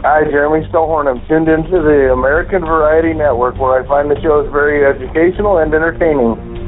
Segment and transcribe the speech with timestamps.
[0.00, 1.12] Hi, Jeremy Stillhorn.
[1.12, 5.74] I'm tuned into the American Variety Network where I find the shows very educational and
[5.74, 6.59] entertaining.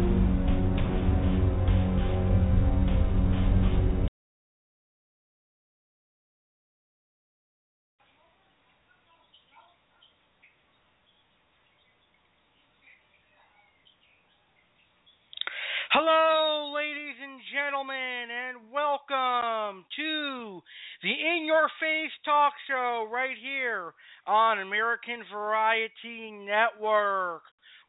[22.73, 23.93] Show right here
[24.27, 27.43] on American Variety Network.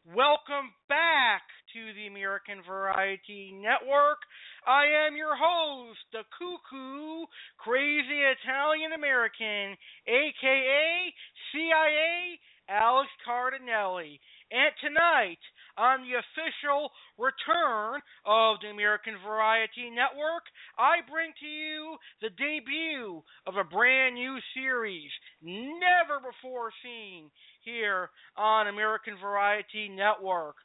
[0.04, 4.20] Welcome back to the American Variety Network.
[4.68, 11.14] I am your host, the cuckoo, crazy Italian American, aka
[11.54, 14.20] CIA Alex Cardinale.
[14.52, 15.40] And tonight,
[15.78, 20.46] on the official return of the American Variety Network,
[20.78, 27.30] I bring to you the debut of a brand new series, never before seen
[27.64, 30.56] here on American Variety Network.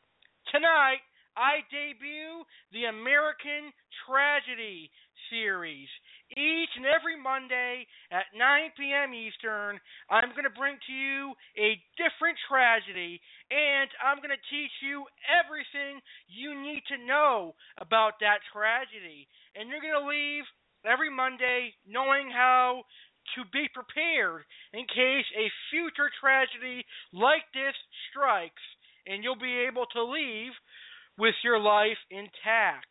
[0.52, 1.04] Tonight,
[1.36, 3.70] I debut the American
[4.02, 4.90] Tragedy
[5.30, 5.88] series.
[6.36, 9.14] Each and every Monday at 9 p.m.
[9.14, 14.72] Eastern, I'm going to bring to you a different tragedy, and I'm going to teach
[14.84, 19.28] you everything you need to know about that tragedy.
[19.56, 20.44] And you're going to leave
[20.84, 22.84] every Monday knowing how
[23.36, 27.76] to be prepared in case a future tragedy like this
[28.08, 28.64] strikes,
[29.06, 30.52] and you'll be able to leave
[31.18, 32.88] with your life intact.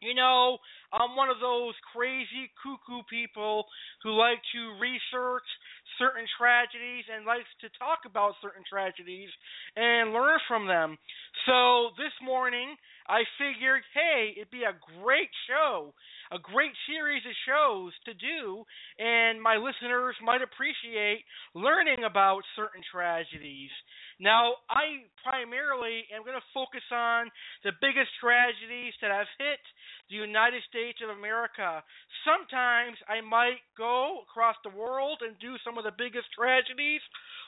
[0.00, 0.58] You know,
[0.94, 3.66] I'm one of those crazy cuckoo people
[4.02, 5.46] who like to research
[5.98, 9.28] certain tragedies and likes to talk about certain tragedies
[9.76, 10.96] and learn from them.
[11.44, 15.92] So this morning I figured, hey, it'd be a great show,
[16.32, 18.64] a great series of shows to do,
[18.98, 23.70] and my listeners might appreciate learning about certain tragedies.
[24.20, 27.30] Now, I primarily am going to focus on
[27.62, 29.62] the biggest tragedies that have hit
[30.10, 31.84] the United States of America.
[32.26, 37.00] Sometimes I might go across the world and do some of the biggest tragedies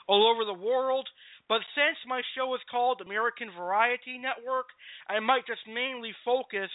[0.07, 1.07] all over the world,
[1.49, 4.71] but since my show is called American Variety Network,
[5.09, 6.71] I might just mainly focus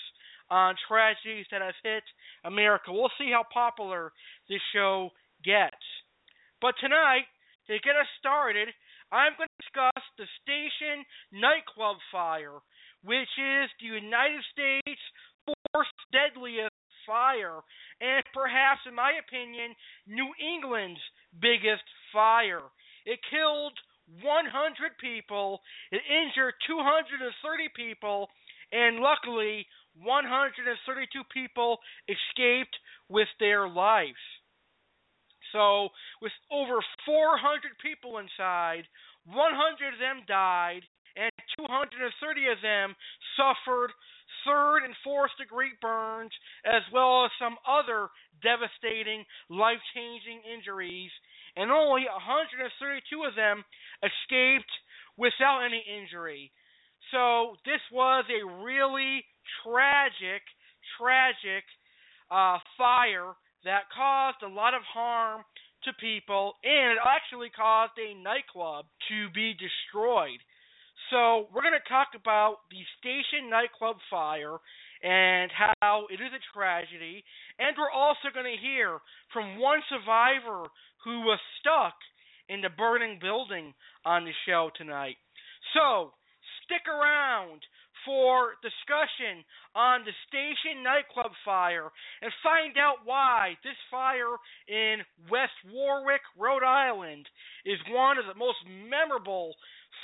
[0.50, 2.02] on tragedies that have hit
[2.44, 2.92] America.
[2.92, 4.12] We'll see how popular
[4.48, 5.10] this show
[5.44, 5.82] gets.
[6.60, 7.26] But tonight,
[7.68, 8.68] to get us started,
[9.12, 12.58] I'm going to discuss the Station nightclub fire,
[13.04, 15.06] which is the United States'
[15.46, 16.74] fourth deadliest
[17.06, 17.62] fire,
[18.02, 19.74] and perhaps, in my opinion,
[20.10, 21.00] New England's
[21.38, 22.66] biggest fire.
[23.06, 23.78] It killed
[24.22, 27.30] 100 people, it injured 230
[27.78, 28.28] people,
[28.72, 29.66] and luckily,
[30.02, 32.76] 132 people escaped
[33.08, 34.20] with their lives.
[35.52, 35.88] So,
[36.20, 38.84] with over 400 people inside,
[39.24, 40.82] 100 of them died,
[41.16, 42.94] and 230 of them
[43.36, 43.92] suffered
[44.44, 46.32] third and fourth degree burns,
[46.64, 48.08] as well as some other
[48.42, 51.10] devastating, life changing injuries,
[51.56, 52.68] and only 132
[53.24, 53.64] of them
[54.04, 54.70] escaped
[55.16, 56.52] without any injury.
[57.10, 59.24] So, this was a really
[59.64, 60.42] tragic,
[60.98, 61.64] tragic
[62.30, 63.34] uh, fire
[63.64, 65.42] that caused a lot of harm
[65.84, 70.40] to people, and it actually caused a nightclub to be destroyed.
[71.10, 74.58] So, we're going to talk about the station nightclub fire
[75.02, 77.22] and how it is a tragedy,
[77.58, 78.98] and we're also going to hear
[79.32, 80.66] from one survivor
[81.04, 81.94] who was stuck
[82.48, 83.74] in the burning building
[84.04, 85.16] on the show tonight.
[85.74, 86.14] So,
[86.64, 87.62] stick around
[88.06, 89.42] for discussion
[89.74, 91.90] on the station nightclub fire
[92.22, 94.38] and find out why this fire
[94.70, 97.26] in West Warwick, Rhode Island
[97.66, 99.52] is one of the most memorable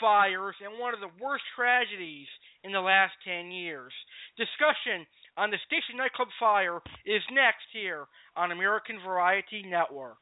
[0.02, 2.26] fires and one of the worst tragedies
[2.64, 3.94] in the last 10 years.
[4.36, 5.06] Discussion
[5.38, 10.20] on the station nightclub fire is next here on American Variety Network.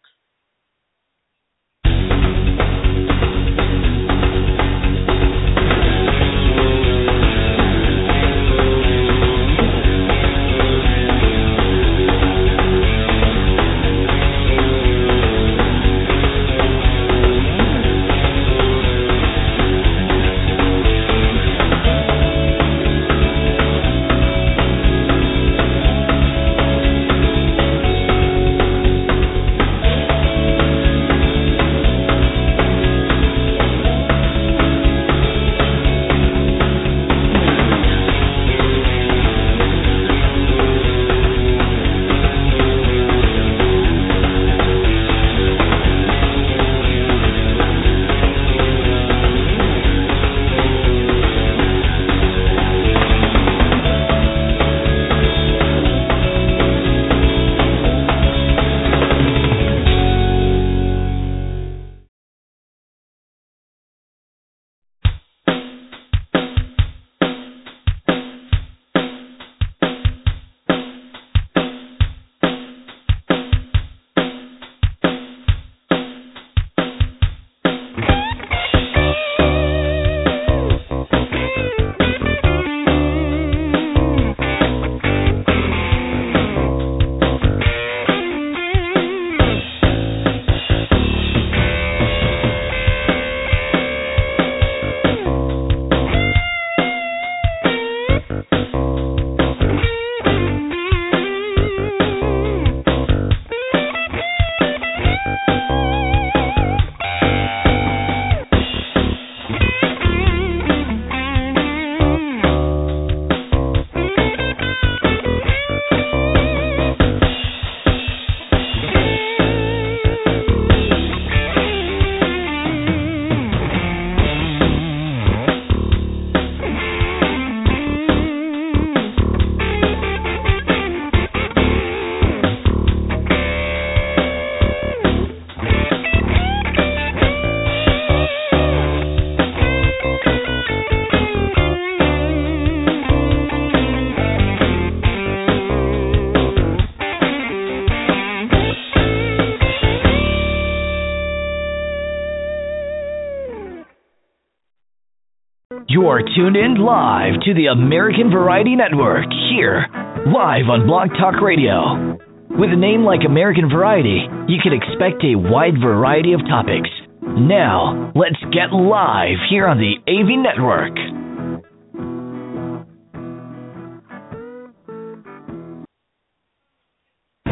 [156.01, 159.85] You are tuned in live to the American Variety Network here,
[160.33, 162.17] live on Blog Talk Radio.
[162.57, 166.89] With a name like American Variety, you can expect a wide variety of topics.
[167.21, 170.97] Now, let's get live here on the AV Network.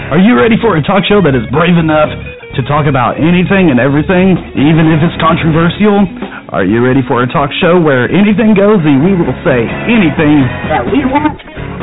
[0.08, 2.08] Are you ready for a talk show that is brave enough
[2.56, 6.27] to talk about anything and everything, even if it's controversial?
[6.48, 10.48] Are you ready for a talk show where anything goes and we will say anything
[10.72, 11.36] that we want?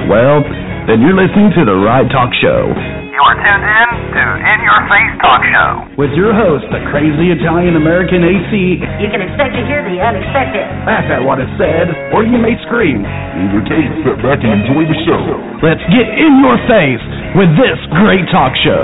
[0.09, 0.41] Well,
[0.89, 2.73] then you're listening to the right talk show.
[2.73, 5.71] You are tuned in to In Your Face Talk Show.
[6.01, 8.81] With your host, the crazy Italian American AC.
[9.05, 10.65] You can expect to hear the unexpected.
[10.89, 13.05] Laugh at what is said, or you may scream.
[13.05, 15.21] In your case, sit back and enjoy the show.
[15.61, 17.05] Let's get in your face
[17.37, 18.81] with this great talk show.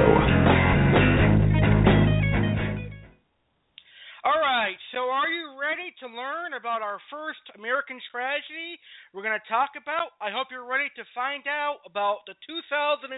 [6.16, 8.80] Learn about our first American tragedy
[9.14, 10.14] we're going to talk about?
[10.22, 13.12] I hope you're ready to find out about the 2003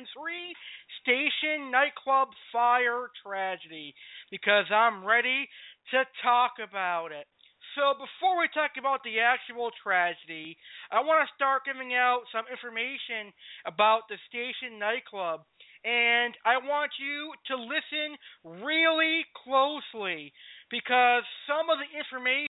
[1.02, 3.94] station nightclub fire tragedy
[4.32, 5.50] because I'm ready
[5.92, 7.26] to talk about it.
[7.74, 10.54] So, before we talk about the actual tragedy,
[10.94, 13.34] I want to start giving out some information
[13.66, 15.42] about the station nightclub.
[15.82, 18.16] And I want you to listen
[18.64, 20.32] really closely
[20.70, 22.53] because some of the information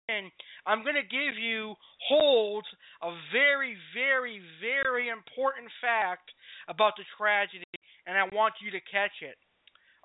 [0.66, 1.74] I'm going to give you
[2.08, 2.66] holds
[3.02, 6.30] a very, very, very important fact
[6.68, 7.68] about the tragedy,
[8.06, 9.36] and I want you to catch it.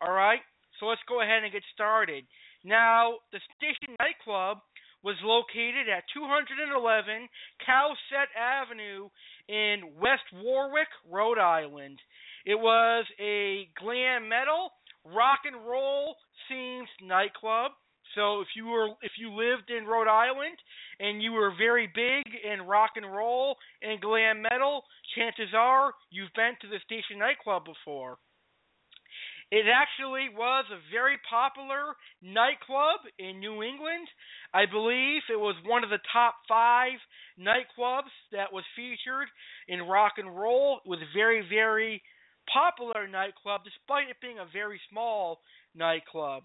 [0.02, 0.40] All right?
[0.80, 2.26] So let's go ahead and get started.
[2.66, 4.60] Now, the station nightclub
[5.04, 7.28] was located at 211
[7.64, 9.08] Cowesett Avenue
[9.48, 12.00] in West Warwick, Rhode Island.
[12.46, 14.72] It was a glam metal,
[15.06, 16.16] rock and roll
[16.52, 17.72] themed nightclub.
[18.16, 20.58] So if you were if you lived in Rhode Island
[21.00, 24.84] and you were very big in rock and roll and glam metal,
[25.16, 28.18] chances are you've been to the station nightclub before.
[29.52, 31.94] It actually was a very popular
[32.24, 34.08] nightclub in New England.
[34.52, 36.98] I believe it was one of the top five
[37.40, 39.28] nightclubs that was featured
[39.68, 40.82] in rock and roll.
[40.84, 42.02] It was a very, very
[42.52, 45.40] popular nightclub, despite it being a very small
[45.76, 46.44] nightclub.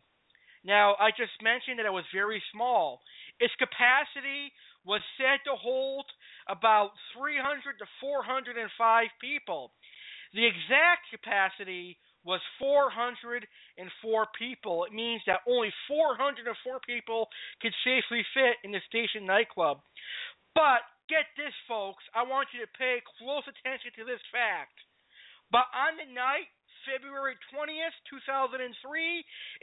[0.68, 3.00] Now, I just mentioned that it was very small.
[3.40, 4.52] Its capacity
[4.84, 6.04] was said to hold
[6.44, 8.52] about 300 to 405
[9.16, 9.72] people.
[10.36, 13.48] The exact capacity was 404
[14.36, 14.84] people.
[14.84, 16.44] It means that only 404
[16.84, 17.32] people
[17.64, 19.80] could safely fit in the station nightclub.
[20.52, 24.76] But get this, folks, I want you to pay close attention to this fact.
[25.48, 26.52] But on the night,
[26.84, 28.60] February 20th, 2003,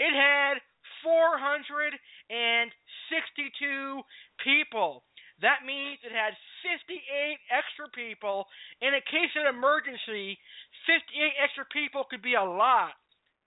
[0.01, 0.57] it had
[1.03, 4.01] 462
[4.43, 5.03] people.
[5.41, 8.47] That means it had 58 extra people.
[8.79, 10.39] In a case of emergency,
[10.87, 12.95] 58 extra people could be a lot.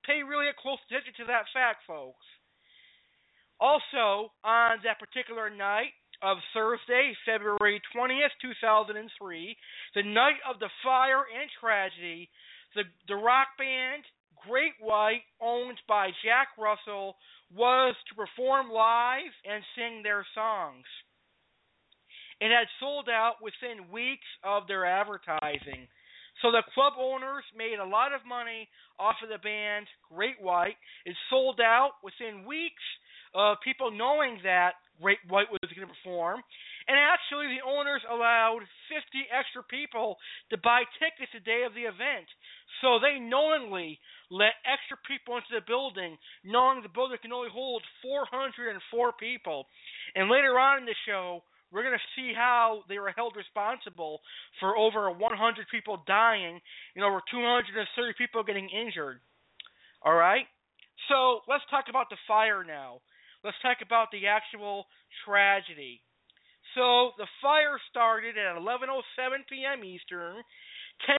[0.04, 2.26] Pay really close attention to that fact, folks.
[3.60, 5.92] Also, on that particular night
[6.22, 9.56] of Thursday, February 20th, 2003,
[9.94, 12.28] the night of the fire and tragedy,
[12.74, 14.04] the, the rock band
[14.46, 17.16] Great White, owned by Jack Russell,
[17.54, 20.84] was to perform live and sing their songs.
[22.40, 25.88] It had sold out within weeks of their advertising.
[26.42, 28.68] So the club owners made a lot of money
[28.98, 30.78] off of the band Great White.
[31.04, 32.84] It sold out within weeks
[33.34, 36.42] of people knowing that Great White was going to perform.
[36.86, 40.16] And actually, the owners allowed 50 extra people
[40.50, 42.26] to buy tickets the day of the event.
[42.80, 43.98] So they knowingly
[44.30, 49.66] let extra people into the building, knowing the building can only hold 404 people.
[50.14, 54.20] And later on in the show, we're going to see how they were held responsible
[54.60, 56.60] for over 100 people dying
[56.96, 57.76] and over 230
[58.16, 59.20] people getting injured.
[60.02, 60.46] All right?
[61.08, 63.00] So let's talk about the fire now.
[63.44, 64.86] Let's talk about the actual
[65.24, 66.00] tragedy.
[66.74, 69.84] So the fire started at 11:07 p.m.
[69.84, 70.42] Eastern,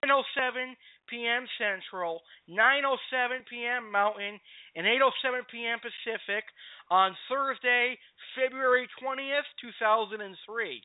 [0.06, 0.76] 10:07
[1.10, 1.46] p.m.
[1.58, 3.90] Central, 9:07 p.m.
[3.90, 4.38] Mountain,
[4.76, 5.78] and 8:07 p.m.
[5.82, 6.44] Pacific
[6.90, 7.98] on Thursday,
[8.38, 10.82] February 20th, 2003.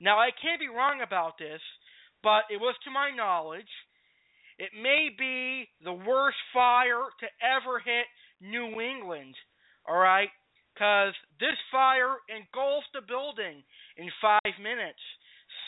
[0.00, 1.60] Now, I can't be wrong about this,
[2.22, 3.70] but it was to my knowledge.
[4.58, 8.06] It may be the worst fire to ever hit
[8.40, 9.34] New England,
[9.86, 10.28] all right?
[10.74, 13.64] Because this fire engulfed the building
[13.96, 15.00] in five minutes.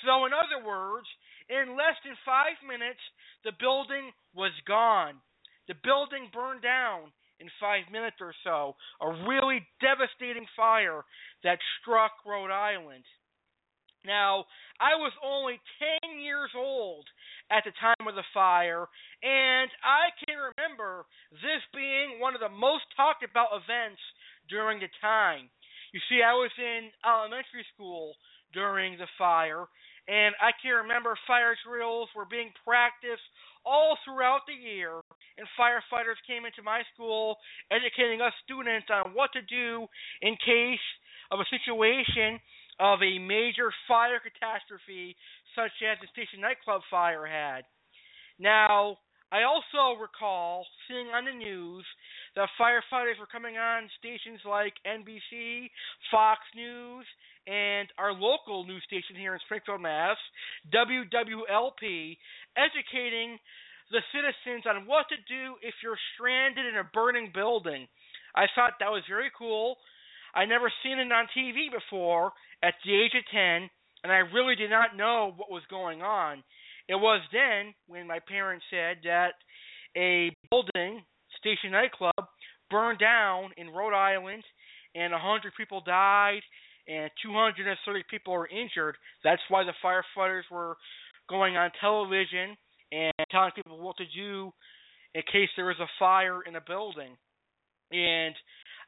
[0.05, 1.07] So, in other words,
[1.49, 3.01] in less than five minutes,
[3.45, 5.21] the building was gone.
[5.69, 8.77] The building burned down in five minutes or so.
[9.01, 11.05] A really devastating fire
[11.45, 13.05] that struck Rhode Island.
[14.07, 14.47] Now,
[14.79, 15.59] I was only
[16.03, 17.05] 10 years old
[17.51, 18.87] at the time of the fire,
[19.23, 24.01] and I can remember this being one of the most talked about events
[24.49, 25.51] during the time.
[25.93, 28.15] You see, I was in elementary school
[28.53, 29.67] during the fire,
[30.09, 33.25] and I can remember fire drills were being practiced
[33.65, 35.05] all throughout the year,
[35.37, 37.37] and firefighters came into my school
[37.71, 39.87] educating us students on what to do
[40.25, 40.83] in case
[41.31, 42.41] of a situation
[42.81, 45.15] of a major fire catastrophe
[45.55, 47.69] such as the station nightclub fire had.
[48.39, 48.97] Now,
[49.31, 51.85] I also recall seeing on the news
[52.35, 55.69] that firefighters were coming on stations like NBC,
[56.11, 57.05] Fox News,
[57.49, 60.19] and our local news station here in Springfield, Mass,
[60.73, 62.17] WWLP,
[62.57, 63.39] educating
[63.91, 67.89] the citizens on what to do if you're stranded in a burning building.
[68.37, 69.77] I thought that was very cool.
[70.35, 73.71] I never seen it on TV before at the age of 10,
[74.05, 76.45] and I really did not know what was going on.
[76.87, 79.33] It was then when my parents said that
[79.97, 81.03] a building,
[81.39, 82.29] Station Nightclub,
[82.71, 84.45] burned down in Rhode Island,
[84.95, 86.41] and a 100 people died,
[86.89, 88.97] and 230 people were injured.
[89.23, 90.77] That's why the firefighters were
[91.29, 92.57] going on television
[92.91, 94.53] and telling people what to do
[95.15, 97.17] in case there was a fire in a building.
[97.93, 98.35] And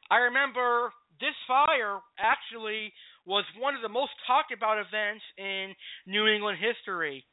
[0.09, 2.91] I remember this fire actually
[3.25, 5.73] was one of the most talked about events in
[6.07, 7.23] New England history.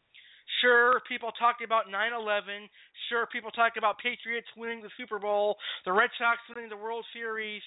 [0.60, 2.68] Sure, people talked about 9 11.
[3.08, 7.04] Sure, people talked about Patriots winning the Super Bowl, the Red Sox winning the World
[7.12, 7.62] Series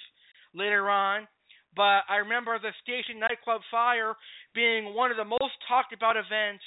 [0.53, 1.27] later on.
[1.75, 4.15] But I remember the station nightclub fire
[4.53, 6.63] being one of the most talked about events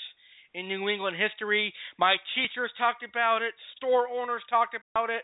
[0.54, 1.74] in New England history.
[1.98, 5.22] My teachers talked about it, store owners talked about it,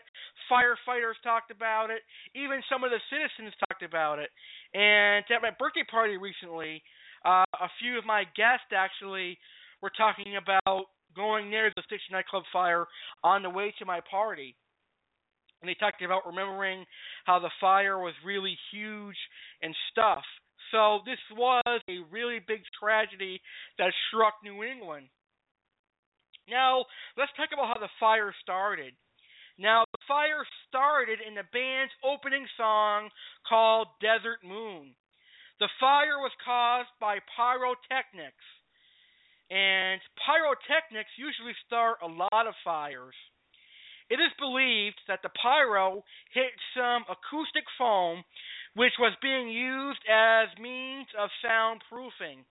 [0.51, 2.01] firefighters talked about it,
[2.35, 4.29] even some of the citizens talked about it.
[4.73, 6.83] And at my birthday party recently,
[7.25, 9.37] uh, a few of my guests actually
[9.81, 10.85] were talking about
[11.15, 12.85] going near the Station nightclub fire
[13.23, 14.55] on the way to my party.
[15.61, 16.85] And they talked about remembering
[17.25, 19.17] how the fire was really huge
[19.61, 20.23] and stuff.
[20.71, 23.41] So this was a really big tragedy
[23.77, 25.07] that struck New England.
[26.49, 26.85] Now,
[27.17, 28.93] let's talk about how the fire started.
[29.59, 33.09] Now, the fire started in the band's opening song
[33.47, 34.95] called Desert Moon.
[35.59, 38.47] The fire was caused by pyrotechnics.
[39.51, 43.13] And pyrotechnics usually start a lot of fires.
[44.11, 46.03] It is believed that the pyro
[46.33, 48.25] hit some acoustic foam,
[48.75, 52.43] which was being used as means of soundproofing.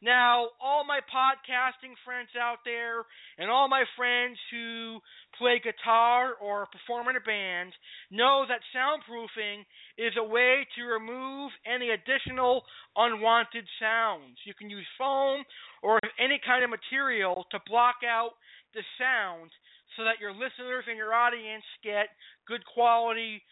[0.00, 3.02] Now, all my podcasting friends out there
[3.38, 5.00] and all my friends who
[5.36, 7.72] play guitar or perform in a band
[8.12, 9.66] know that soundproofing
[9.98, 12.62] is a way to remove any additional
[12.94, 14.38] unwanted sounds.
[14.44, 15.42] You can use foam
[15.82, 18.38] or any kind of material to block out
[18.74, 19.50] the sound
[19.96, 22.10] so that your listeners and your audience get
[22.46, 23.42] good quality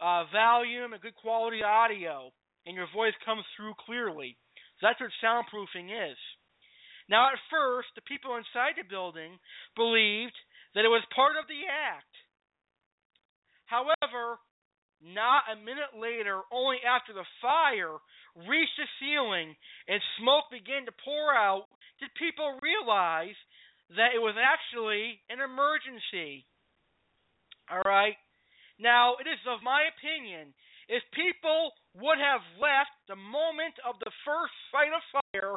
[0.00, 2.32] uh, volume and good quality audio
[2.66, 4.36] and your voice comes through clearly.
[4.78, 6.18] So that's what soundproofing is.
[7.08, 9.36] Now, at first, the people inside the building
[9.74, 10.36] believed
[10.74, 12.14] that it was part of the act.
[13.66, 14.38] However,
[15.02, 17.98] not a minute later, only after the fire
[18.46, 19.56] reached the ceiling
[19.88, 21.66] and smoke began to pour out,
[21.98, 23.36] did people realize
[23.96, 26.46] that it was actually an emergency.
[27.70, 28.14] All right?
[28.78, 30.54] Now, it is of my opinion
[30.90, 35.54] if people would have left the moment of the first sight of fire,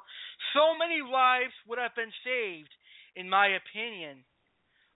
[0.53, 2.69] so many lives would have been saved,
[3.17, 4.21] in my opinion.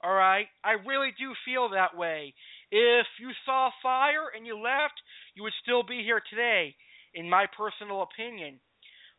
[0.06, 0.46] All right?
[0.62, 2.38] I really do feel that way.
[2.70, 5.02] If you saw fire and you left,
[5.34, 6.78] you would still be here today,
[7.18, 8.62] in my personal opinion.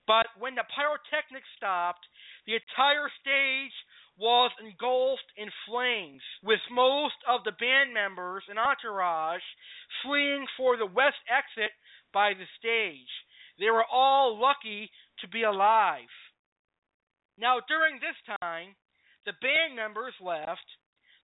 [0.07, 2.07] But when the pyrotechnics stopped,
[2.47, 3.75] the entire stage
[4.19, 9.47] was engulfed in flames, with most of the band members and entourage
[10.03, 11.71] fleeing for the west exit
[12.13, 13.13] by the stage.
[13.59, 16.11] They were all lucky to be alive.
[17.39, 18.75] Now, during this time,
[19.25, 20.67] the band members left.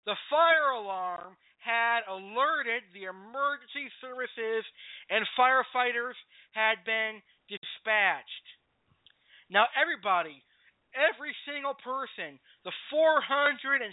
[0.05, 4.63] The fire alarm had alerted the emergency services,
[5.09, 6.15] and firefighters
[6.53, 8.47] had been dispatched.
[9.49, 10.43] Now, everybody
[10.95, 13.85] every single person, the 462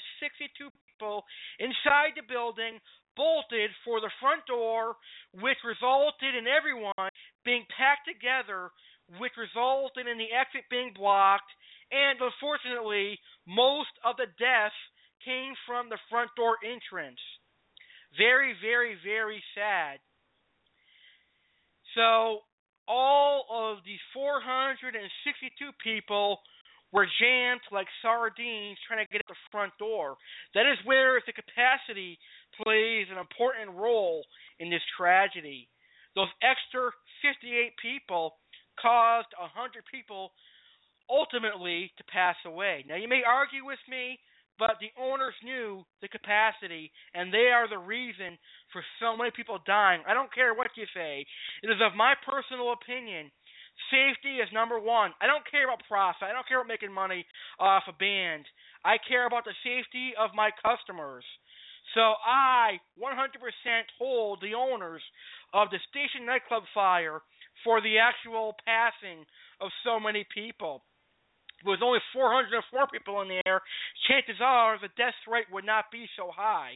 [0.59, 1.25] people
[1.61, 2.81] inside the building,
[3.15, 4.97] bolted for the front door,
[5.37, 7.13] which resulted in everyone
[7.45, 8.73] being packed together,
[9.21, 11.53] which resulted in the exit being blocked,
[11.93, 14.81] and unfortunately, most of the deaths
[15.21, 17.21] came from the front door entrance.
[18.17, 20.01] Very, very, very sad.
[21.95, 22.41] So,
[22.89, 25.05] all of the 462
[25.85, 26.41] people
[26.93, 30.17] were jammed like sardines trying to get at the front door.
[30.55, 32.19] That is where the capacity
[32.63, 34.25] plays an important role
[34.61, 35.69] in this tragedy.
[36.15, 36.93] Those extra
[37.25, 38.37] 58 people
[38.81, 40.33] caused 100 people
[41.09, 42.85] ultimately to pass away.
[42.87, 44.19] Now, you may argue with me,
[44.59, 48.37] but the owners knew the capacity, and they are the reason
[48.73, 50.03] for so many people dying.
[50.07, 51.25] I don't care what you say.
[51.63, 53.33] It is of my personal opinion
[53.91, 55.13] Safety is number one.
[55.21, 56.29] I don't care about profit.
[56.29, 57.27] I don't care about making money
[57.59, 58.45] off a band.
[58.85, 61.25] I care about the safety of my customers.
[61.95, 63.37] So I 100%
[63.99, 65.03] hold the owners
[65.53, 67.21] of the station nightclub fire
[67.65, 69.25] for the actual passing
[69.61, 70.83] of so many people.
[71.65, 73.61] With only 404 people in the air,
[74.09, 76.75] chances are the death rate would not be so high.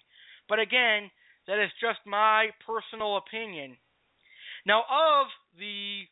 [0.48, 1.10] But again,
[1.48, 3.76] that is just my personal opinion.
[4.66, 5.26] Now, of
[5.58, 6.06] the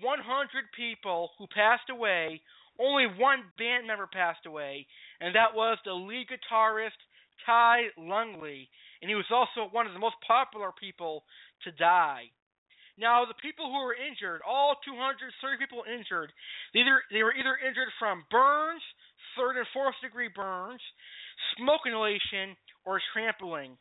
[0.00, 2.40] 100 people who passed away,
[2.80, 4.86] only one band member passed away,
[5.20, 6.98] and that was the lead guitarist
[7.44, 8.68] Ty Longley,
[9.00, 11.24] and he was also one of the most popular people
[11.64, 12.30] to die.
[12.98, 16.32] Now, the people who were injured, all 230 people injured,
[16.74, 18.82] they, either, they were either injured from burns,
[19.36, 20.80] third and fourth degree burns,
[21.56, 23.78] smoke inhalation, or trampling.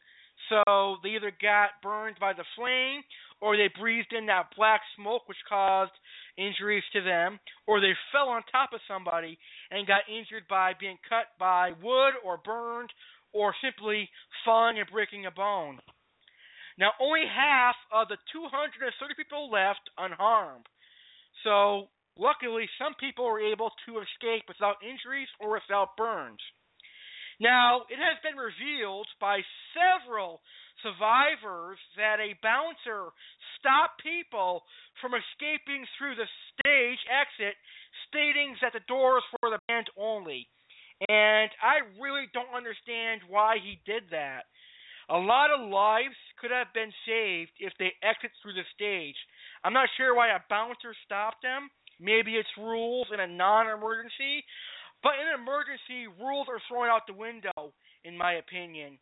[0.50, 3.04] So they either got burned by the flame
[3.42, 5.92] or they breathed in that black smoke which caused
[6.38, 9.38] injuries to them, or they fell on top of somebody
[9.72, 12.90] and got injured by being cut by wood or burned
[13.34, 14.10] or simply
[14.46, 15.80] falling and breaking a bone.
[16.78, 20.66] Now, only half of the 230 people left unharmed.
[21.44, 26.40] So, luckily, some people were able to escape without injuries or without burns.
[27.40, 29.42] Now, it has been revealed by
[29.74, 30.42] several
[30.84, 33.14] survivors that a bouncer
[33.58, 34.64] stopped people
[35.00, 37.56] from escaping through the stage exit,
[38.10, 40.50] stating that the doors for the band only.
[41.10, 44.46] And I really don't understand why he did that.
[45.10, 49.18] A lot of lives could have been saved if they exit through the stage.
[49.64, 51.70] I'm not sure why a bouncer stopped them.
[52.00, 54.46] Maybe it's rules in a non emergency.
[55.04, 57.74] But in an emergency, rules are thrown out the window,
[58.06, 59.00] in my opinion.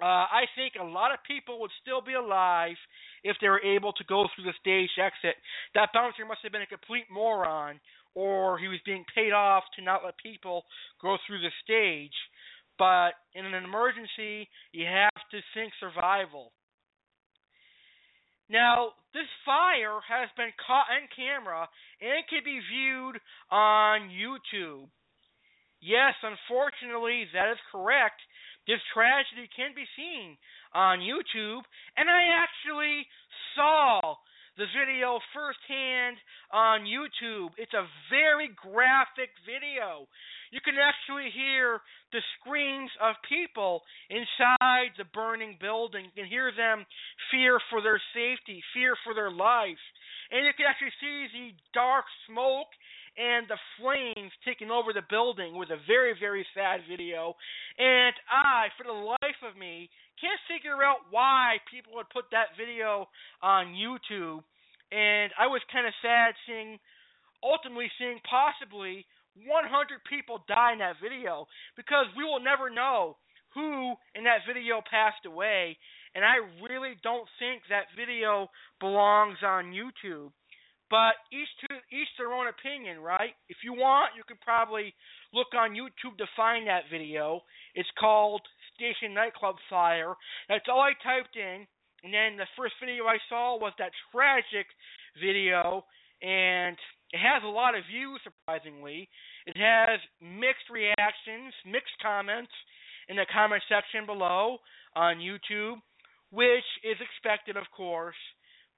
[0.00, 2.76] Uh, I think a lot of people would still be alive
[3.22, 5.36] if they were able to go through the stage exit.
[5.74, 7.80] That bouncer must have been a complete moron,
[8.14, 10.64] or he was being paid off to not let people
[11.02, 12.16] go through the stage.
[12.78, 16.52] But in an emergency, you have to think survival.
[18.48, 21.68] Now, this fire has been caught on camera
[22.00, 23.20] and can be viewed
[23.52, 24.88] on YouTube.
[25.80, 28.20] Yes, unfortunately, that is correct.
[28.70, 30.38] This tragedy can be seen
[30.70, 31.66] on YouTube,
[31.98, 33.02] and I actually
[33.58, 34.14] saw
[34.54, 36.14] the video firsthand
[36.54, 37.50] on YouTube.
[37.58, 40.06] It's a very graphic video.
[40.54, 41.82] You can actually hear
[42.14, 46.06] the screams of people inside the burning building.
[46.06, 46.86] You can hear them
[47.34, 49.82] fear for their safety, fear for their life.
[50.30, 52.70] And you can actually see the dark smoke
[53.18, 57.34] and the flames taking over the building with a very, very sad video.
[57.78, 62.56] And I, for the life of me, can't figure out why people would put that
[62.58, 63.08] video
[63.42, 64.44] on YouTube.
[64.92, 66.78] And I was kind of sad seeing,
[67.42, 69.06] ultimately seeing possibly
[69.46, 71.46] 100 people die in that video
[71.76, 73.16] because we will never know
[73.54, 75.76] who in that video passed away.
[76.14, 80.30] And I really don't think that video belongs on YouTube.
[80.90, 83.38] But each to each their own opinion, right?
[83.48, 84.92] If you want, you could probably
[85.32, 87.42] look on YouTube to find that video.
[87.76, 88.42] It's called
[88.74, 90.14] Station Nightclub Fire.
[90.48, 91.66] That's all I typed in,
[92.02, 94.66] and then the first video I saw was that tragic
[95.22, 95.86] video,
[96.22, 96.76] and
[97.12, 99.08] it has a lot of views, surprisingly.
[99.46, 102.50] It has mixed reactions, mixed comments
[103.08, 104.58] in the comment section below
[104.96, 105.78] on YouTube,
[106.30, 108.18] which is expected, of course.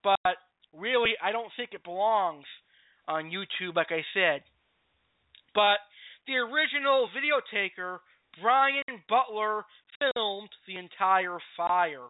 [0.05, 0.37] But
[0.77, 2.45] really, I don't think it belongs
[3.09, 4.43] on YouTube, like I said.
[5.55, 5.79] But
[6.27, 7.99] the original videotaker,
[8.41, 9.65] Brian Butler,
[10.15, 12.09] filmed the entire fire.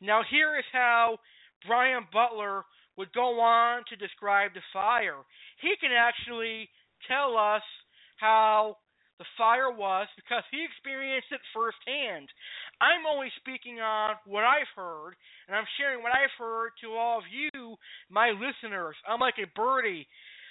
[0.00, 1.18] Now, here is how
[1.66, 2.64] Brian Butler
[2.96, 5.20] would go on to describe the fire.
[5.60, 6.68] He can actually
[7.08, 7.62] tell us
[8.16, 8.76] how
[9.18, 12.28] the fire was because he experienced it firsthand.
[12.80, 15.12] I'm only speaking on what I've heard,
[15.46, 17.76] and I'm sharing what I've heard to all of you,
[18.08, 18.96] my listeners.
[19.06, 20.08] I'm like a birdie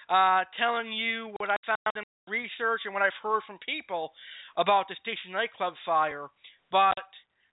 [0.09, 4.11] uh, telling you what I found in research and what I've heard from people
[4.57, 6.27] about the station nightclub fire.
[6.71, 7.01] But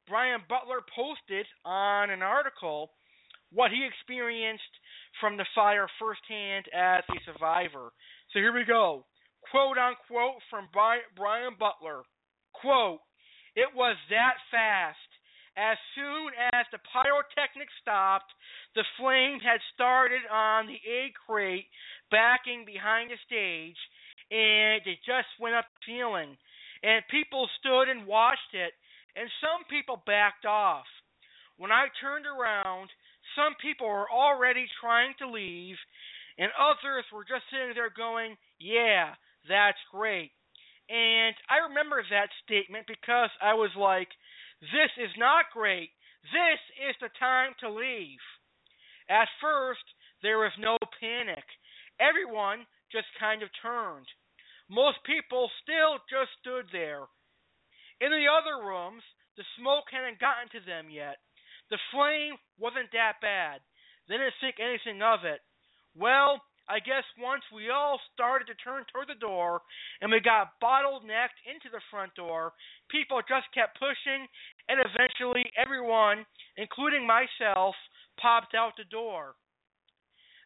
[0.09, 2.91] Brian Butler posted on an article
[3.53, 4.63] what he experienced
[5.21, 7.93] from the fire firsthand as a survivor.
[8.33, 9.05] So here we go.
[9.51, 12.03] Quote unquote from Brian Butler.
[12.53, 13.01] Quote,
[13.57, 15.01] it was that fast.
[15.57, 18.29] As soon as the pyrotechnics stopped,
[18.77, 21.65] the flame had started on the egg crate
[22.13, 23.81] backing behind the stage,
[24.29, 26.37] and it just went up the ceiling.
[26.85, 28.77] And people stood and watched it,
[29.17, 30.85] and some people backed off.
[31.57, 32.93] When I turned around,
[33.33, 35.81] some people were already trying to leave,
[36.37, 39.17] and others were just sitting there going, Yeah,
[39.49, 40.36] that's great.
[40.89, 44.09] And I remember that statement because I was like,
[44.61, 45.91] This is not great.
[46.31, 48.23] This is the time to leave.
[49.09, 49.85] At first,
[50.23, 51.45] there was no panic.
[51.99, 54.07] Everyone just kind of turned.
[54.69, 57.07] Most people still just stood there.
[58.01, 59.03] In the other rooms,
[59.37, 61.19] the smoke hadn't gotten to them yet.
[61.71, 63.61] The flame wasn't that bad.
[64.09, 65.41] They didn't think anything of it.
[65.95, 69.63] Well, I guess once we all started to turn toward the door
[70.03, 72.53] and we got bottlenecked into the front door,
[72.91, 74.27] people just kept pushing,
[74.67, 76.27] and eventually everyone,
[76.59, 77.79] including myself,
[78.19, 79.39] popped out the door.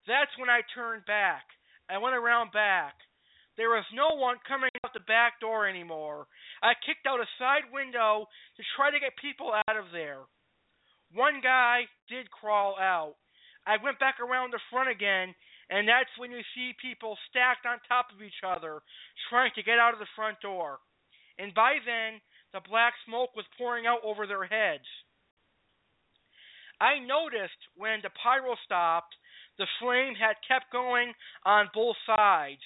[0.06, 1.48] That's when I turned back.
[1.88, 2.94] I went around back.
[3.56, 6.26] There was no one coming out the back door anymore.
[6.62, 10.20] I kicked out a side window to try to get people out of there.
[11.12, 13.16] One guy did crawl out.
[13.66, 15.34] I went back around the front again,
[15.70, 18.82] and that's when you see people stacked on top of each other
[19.30, 20.82] trying to get out of the front door.
[21.38, 22.18] And by then,
[22.52, 24.84] the black smoke was pouring out over their heads.
[26.82, 29.14] I noticed when the pyro stopped,
[29.62, 31.14] the flame had kept going
[31.46, 32.64] on both sides.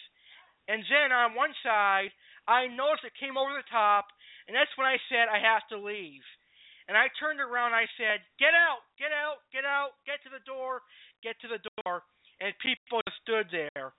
[0.65, 2.09] And then on one side,
[2.49, 4.09] I noticed it came over the top,
[4.49, 6.25] and that's when I said I have to leave.
[6.89, 10.45] And I turned around I said, Get out, get out, get out, get to the
[10.45, 10.81] door,
[11.25, 12.05] get to the door.
[12.45, 13.97] And people stood there.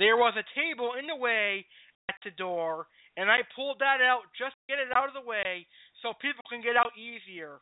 [0.00, 1.68] There was a table in the way
[2.08, 2.88] at the door,
[3.20, 5.68] and I pulled that out just to get it out of the way
[6.00, 7.60] so people can get out easier.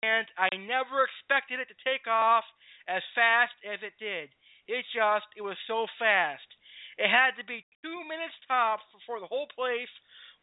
[0.00, 2.48] And I never expected it to take off
[2.88, 4.32] as fast as it did.
[4.72, 6.48] It just, it was so fast.
[6.96, 9.92] It had to be two minutes tops before the whole place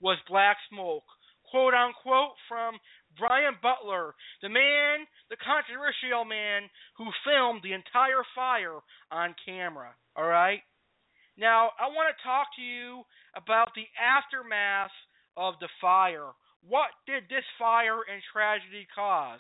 [0.02, 1.06] was black smoke.
[1.50, 2.78] Quote unquote from
[3.17, 8.80] Brian Butler, the man, the controversial man who filmed the entire fire
[9.12, 9.91] on camera.
[10.15, 10.62] All right?
[11.38, 13.04] Now, I want to talk to you
[13.36, 14.91] about the aftermath
[15.38, 16.36] of the fire.
[16.67, 19.39] What did this fire and tragedy cause?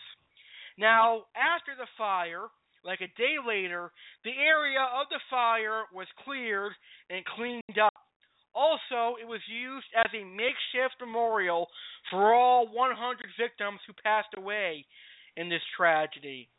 [0.77, 2.47] Now, after the fire,
[2.85, 3.91] like a day later,
[4.23, 6.71] the area of the fire was cleared
[7.09, 7.88] and cleaned up.
[8.59, 11.71] Also, it was used as a makeshift memorial
[12.11, 12.91] for all 100
[13.39, 14.83] victims who passed away
[15.39, 16.51] in this tragedy.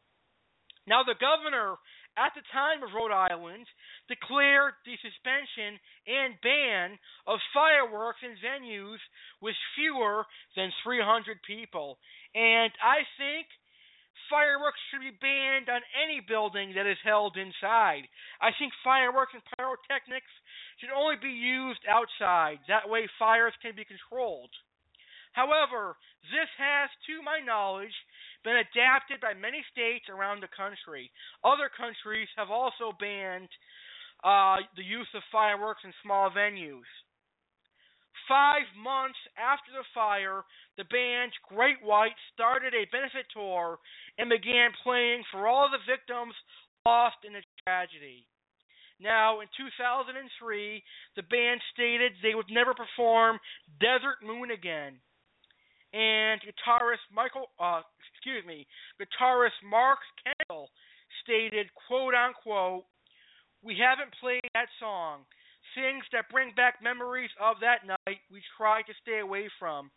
[0.88, 1.76] Now, the governor
[2.16, 3.68] at the time of Rhode Island
[4.08, 5.76] declared the suspension
[6.08, 6.96] and ban
[7.28, 8.98] of fireworks in venues
[9.44, 10.24] with fewer
[10.56, 12.00] than 300 people.
[12.34, 13.44] And I think
[14.32, 18.08] fireworks should be banned on any building that is held inside.
[18.40, 20.32] I think fireworks and pyrotechnics
[20.80, 22.58] should only be used outside.
[22.66, 24.50] That way, fires can be controlled.
[25.32, 25.94] However,
[26.32, 27.94] this has, to my knowledge,
[28.42, 31.12] been adapted by many states around the country.
[31.44, 33.52] Other countries have also banned
[34.24, 36.88] uh, the use of fireworks in small venues.
[38.28, 40.44] Five months after the fire,
[40.78, 43.78] the band Great White started a benefit tour
[44.18, 46.34] and began playing for all the victims
[46.86, 48.26] lost in the tragedy.
[49.00, 50.12] Now, in 2003,
[51.16, 53.40] the band stated they would never perform
[53.80, 55.00] Desert Moon again.
[55.92, 57.80] And guitarist Michael, uh,
[58.12, 58.66] excuse me,
[59.00, 60.68] guitarist Mark Kendall
[61.24, 62.84] stated, quote unquote,
[63.64, 65.24] we haven't played that song.
[65.74, 69.90] Things that bring back memories of that night we try to stay away from.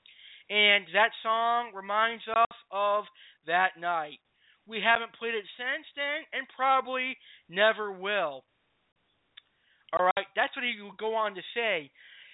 [0.50, 3.06] And that song reminds us of
[3.48, 4.20] that night.
[4.66, 7.18] We haven't played it since then and probably
[7.50, 8.44] never will.
[9.94, 11.92] All right, that's what he would go on to say.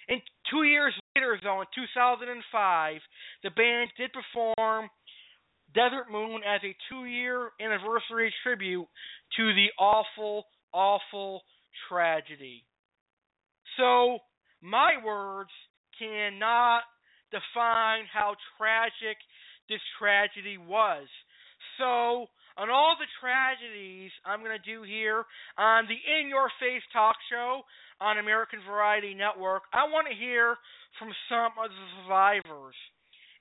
[0.08, 0.20] And
[0.50, 2.96] two years later, though, in 2005,
[3.42, 4.88] the band did perform
[5.74, 8.86] Desert Moon as a two year anniversary tribute
[9.36, 11.42] to the awful, awful
[11.88, 12.64] tragedy.
[13.76, 14.18] So,
[14.62, 15.50] my words
[15.98, 16.82] cannot
[17.30, 19.16] define how tragic
[19.68, 21.06] this tragedy was.
[21.78, 25.26] So, on all the tragedies I'm going to do here
[25.58, 27.62] on the In Your Face Talk Show
[28.00, 30.56] on American Variety Network, I want to hear
[30.98, 32.74] from some of the survivors.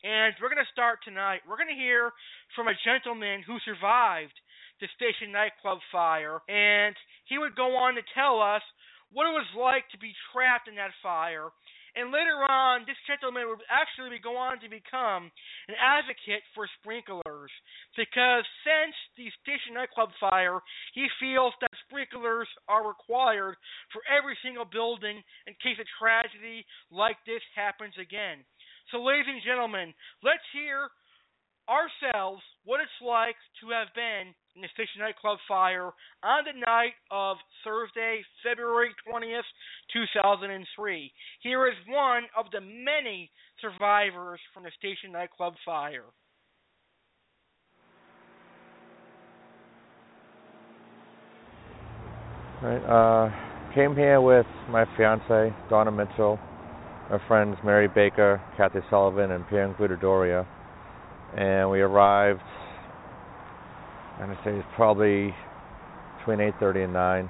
[0.04, 1.44] And we're going to start tonight.
[1.44, 2.12] We're going to hear
[2.56, 4.36] from a gentleman who survived
[4.80, 6.96] the station nightclub fire, and
[7.28, 8.64] he would go on to tell us
[9.12, 11.52] what it was like to be trapped in that fire.
[12.00, 15.28] And later on, this gentleman would actually go on to become
[15.68, 17.52] an advocate for sprinklers
[18.00, 20.64] because since the station nightclub fire,
[20.96, 23.60] he feels that sprinklers are required
[23.92, 28.48] for every single building in case a tragedy like this happens again.
[28.96, 29.92] So, ladies and gentlemen,
[30.24, 30.88] let's hear
[31.68, 35.92] ourselves what it's like to have been the Station Nightclub fire
[36.24, 39.42] on the night of Thursday, February 20th,
[39.94, 41.12] 2003.
[41.42, 43.30] Here is one of the many
[43.62, 46.06] survivors from the Station Nightclub fire.
[52.62, 56.38] Right, uh, came here with my fiance, Donna Mitchell,
[57.10, 60.46] our friends Mary Baker, Kathy Sullivan, and Pierre Guidodoria
[61.38, 62.42] and we arrived.
[64.20, 65.34] I'm gonna say it's probably
[66.18, 67.30] between 8:30 and 9.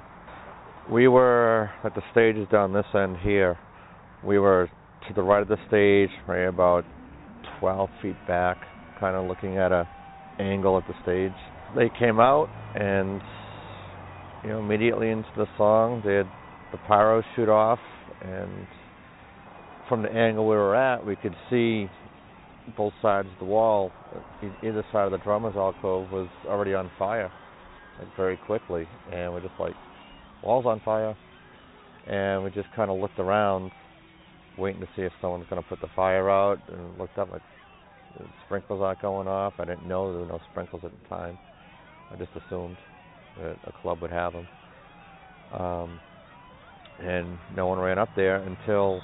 [0.89, 3.58] We were at the stages down this end here.
[4.23, 4.69] We were
[5.08, 6.84] to the right of the stage, right about
[7.60, 8.58] 12 feet back,
[8.99, 9.88] kind of looking at a
[10.39, 11.34] angle at the stage.
[11.75, 13.21] They came out and
[14.43, 16.28] you know immediately into the song they had
[16.71, 17.80] the pyro shoot off
[18.21, 18.67] and
[19.88, 21.89] from the angle we were at we could see
[22.76, 23.92] both sides of the wall,
[24.64, 27.32] either side of the drummer's alcove was already on fire,
[27.98, 29.76] like very quickly, and we're just like,
[30.44, 31.16] wall's on fire,
[32.08, 33.72] and we just kind of looked around,
[34.58, 37.42] waiting to see if someone's going to put the fire out, and looked up like
[38.18, 39.54] the sprinklers aren't going off.
[39.60, 41.38] I didn't know there were no sprinklers at the time.
[42.12, 42.78] I just assumed
[43.38, 44.48] that a club would have them.
[45.52, 46.00] Um,
[47.00, 49.02] and no one ran up there until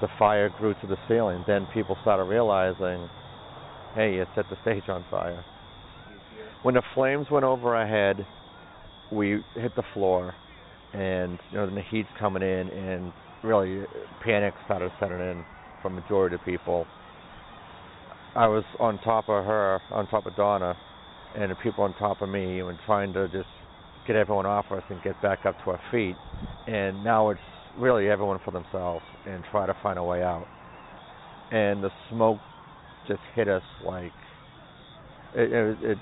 [0.00, 1.44] the fire grew to the ceiling.
[1.46, 3.08] Then people started realizing,
[3.94, 5.44] hey, you set the stage on fire.
[6.62, 8.26] When the flames went over our head,
[9.12, 10.34] we hit the floor,
[10.92, 13.86] and you know the heat's coming in, and really uh,
[14.24, 15.44] panic started setting in
[15.82, 16.86] for majority of people.
[18.34, 20.76] I was on top of her, on top of Donna,
[21.36, 23.48] and the people on top of me, and trying to just
[24.06, 26.16] get everyone off us and get back up to our feet.
[26.66, 27.40] And now it's
[27.78, 30.46] really everyone for themselves and try to find a way out.
[31.50, 32.38] And the smoke
[33.06, 34.12] just hit us like
[35.34, 35.98] it, it, it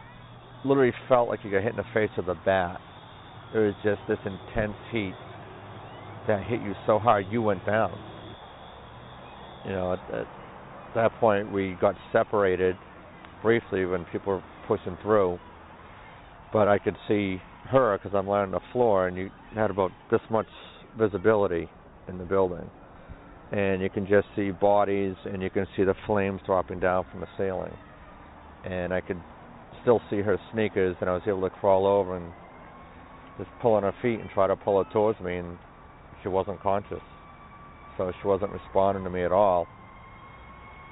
[0.64, 2.80] literally felt like you got hit in the face with a bat.
[3.54, 5.14] It was just this intense heat
[6.26, 7.96] that hit you so hard you went down.
[9.64, 10.26] You know, at, at
[10.94, 12.76] that point we got separated
[13.42, 15.38] briefly when people were pushing through,
[16.52, 19.90] but I could see her because I'm lying on the floor, and you had about
[20.10, 20.46] this much
[20.98, 21.68] visibility
[22.08, 22.70] in the building.
[23.52, 27.20] And you can just see bodies and you can see the flames dropping down from
[27.20, 27.72] the ceiling.
[28.64, 29.20] And I could
[29.82, 32.32] still see her sneakers and I was able to crawl over and
[33.38, 35.56] just pull on her feet and try to pull her towards me and
[36.22, 37.02] she wasn't conscious.
[37.96, 39.66] So she wasn't responding to me at all.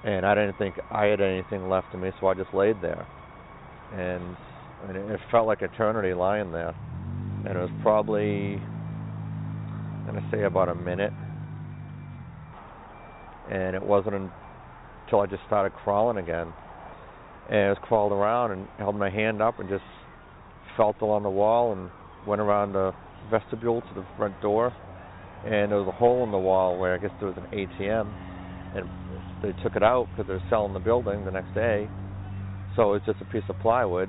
[0.04, 3.06] And I didn't think I had anything left in me, so I just laid there.
[3.94, 4.36] And,
[4.88, 6.74] and it felt like eternity lying there.
[7.46, 8.60] And it was probably
[10.14, 11.12] going to say about a minute.
[13.50, 16.52] And it wasn't until I just started crawling again.
[17.50, 19.84] And I was crawled around and held my hand up and just
[20.76, 21.90] felt along the wall and
[22.26, 22.92] went around the
[23.30, 24.72] vestibule to the front door.
[25.44, 28.08] And there was a hole in the wall where I guess there was an ATM.
[28.76, 28.88] And
[29.42, 31.88] they took it out because they were selling the building the next day.
[32.76, 34.08] So it was just a piece of plywood.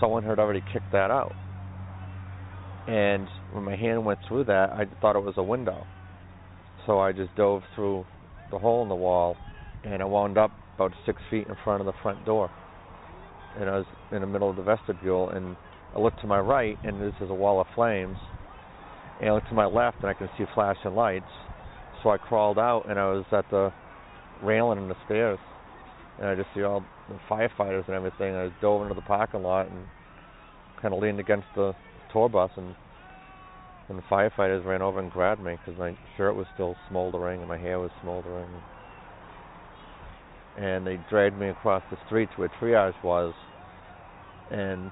[0.00, 1.32] Someone had already kicked that out.
[2.88, 5.86] And when my hand went through that, I thought it was a window.
[6.86, 8.04] So I just dove through
[8.50, 9.36] the hole in the wall,
[9.84, 12.50] and I wound up about six feet in front of the front door.
[13.58, 15.56] And I was in the middle of the vestibule, and
[15.94, 18.16] I looked to my right, and this is a wall of flames.
[19.20, 21.26] And I looked to my left, and I can see flashing lights.
[22.02, 23.72] So I crawled out, and I was at the
[24.42, 25.38] railing in the stairs,
[26.18, 28.34] and I just see all the firefighters and everything.
[28.34, 29.86] I dove into the parking lot and
[30.80, 31.74] kind of leaned against the
[32.12, 32.74] tour bus, and
[33.88, 37.48] and the firefighters ran over and grabbed me because my shirt was still smoldering and
[37.48, 38.48] my hair was smoldering.
[40.58, 43.34] And they dragged me across the street to where triage was,
[44.50, 44.90] and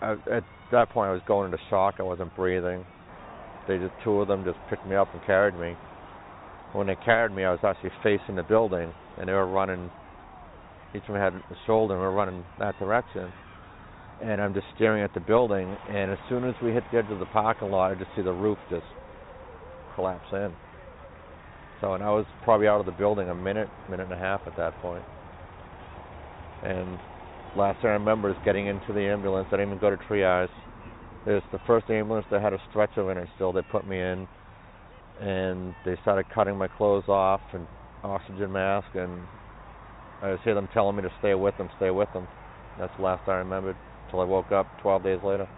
[0.00, 1.96] I, at that point I was going into shock.
[1.98, 2.84] I wasn't breathing.
[3.68, 5.74] They just two of them just picked me up and carried me.
[6.72, 9.90] When they carried me, I was actually facing the building, and they were running.
[10.94, 13.32] Each of them had a shoulder, and we were running that direction
[14.22, 15.76] and I'm just staring at the building.
[15.88, 18.22] And as soon as we hit the edge of the parking lot, I just see
[18.22, 18.86] the roof just
[19.94, 20.52] collapse in.
[21.80, 24.40] So, and I was probably out of the building a minute, minute and a half
[24.46, 25.04] at that point.
[26.64, 26.98] And
[27.56, 29.48] last thing I remember is getting into the ambulance.
[29.48, 30.48] I didn't even go to triage.
[31.26, 33.28] It was the first ambulance that had a stretcher in it.
[33.34, 34.26] Still, they put me in,
[35.20, 37.66] and they started cutting my clothes off and
[38.02, 39.20] oxygen mask, and
[40.22, 42.26] I just hear them telling me to stay with them, stay with them.
[42.78, 45.48] That's the last I remembered until I woke up 12 days later.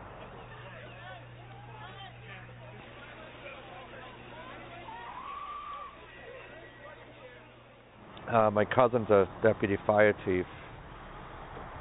[8.30, 10.44] Uh, my cousin's a deputy fire chief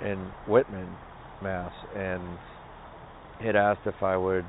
[0.02, 0.88] in Whitman,
[1.44, 2.22] Mass, and
[3.40, 4.46] he had asked if I would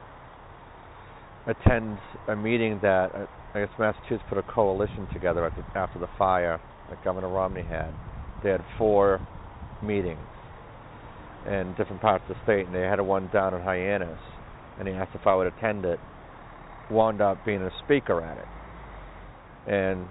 [1.46, 6.60] attend a meeting that uh, I guess Massachusetts put a coalition together after the fire
[6.88, 7.92] that Governor Romney had.
[8.44, 9.20] They had four
[9.82, 10.18] meetings
[11.48, 14.18] in different parts of the state, and they had one down in Hyannis,
[14.78, 15.98] and he asked if I would attend it.
[16.90, 20.06] Wound up being a speaker at it, and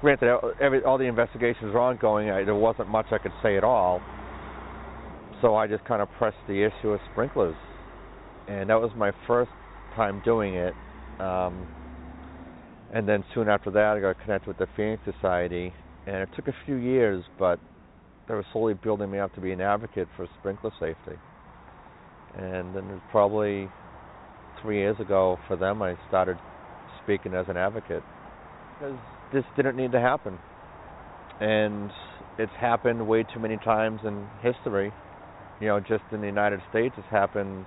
[0.00, 2.30] granted, every, all the investigations were ongoing.
[2.30, 4.00] I, there wasn't much I could say at all,
[5.42, 7.56] so I just kind of pressed the issue of sprinklers,
[8.46, 9.50] and that was my first
[9.96, 10.74] time doing it.
[11.18, 11.66] Um,
[12.94, 15.74] and then soon after that, I got connected with the Phoenix Society,
[16.06, 17.58] and it took a few years, but
[18.28, 21.18] they were slowly building me up to be an advocate for sprinkler safety.
[22.36, 23.68] And then probably
[24.62, 26.36] three years ago for them, I started
[27.02, 28.02] speaking as an advocate
[28.78, 28.96] because
[29.32, 30.38] this didn't need to happen,
[31.40, 31.90] and
[32.38, 34.92] it's happened way too many times in history.
[35.60, 37.66] You know, just in the United States, it's happened.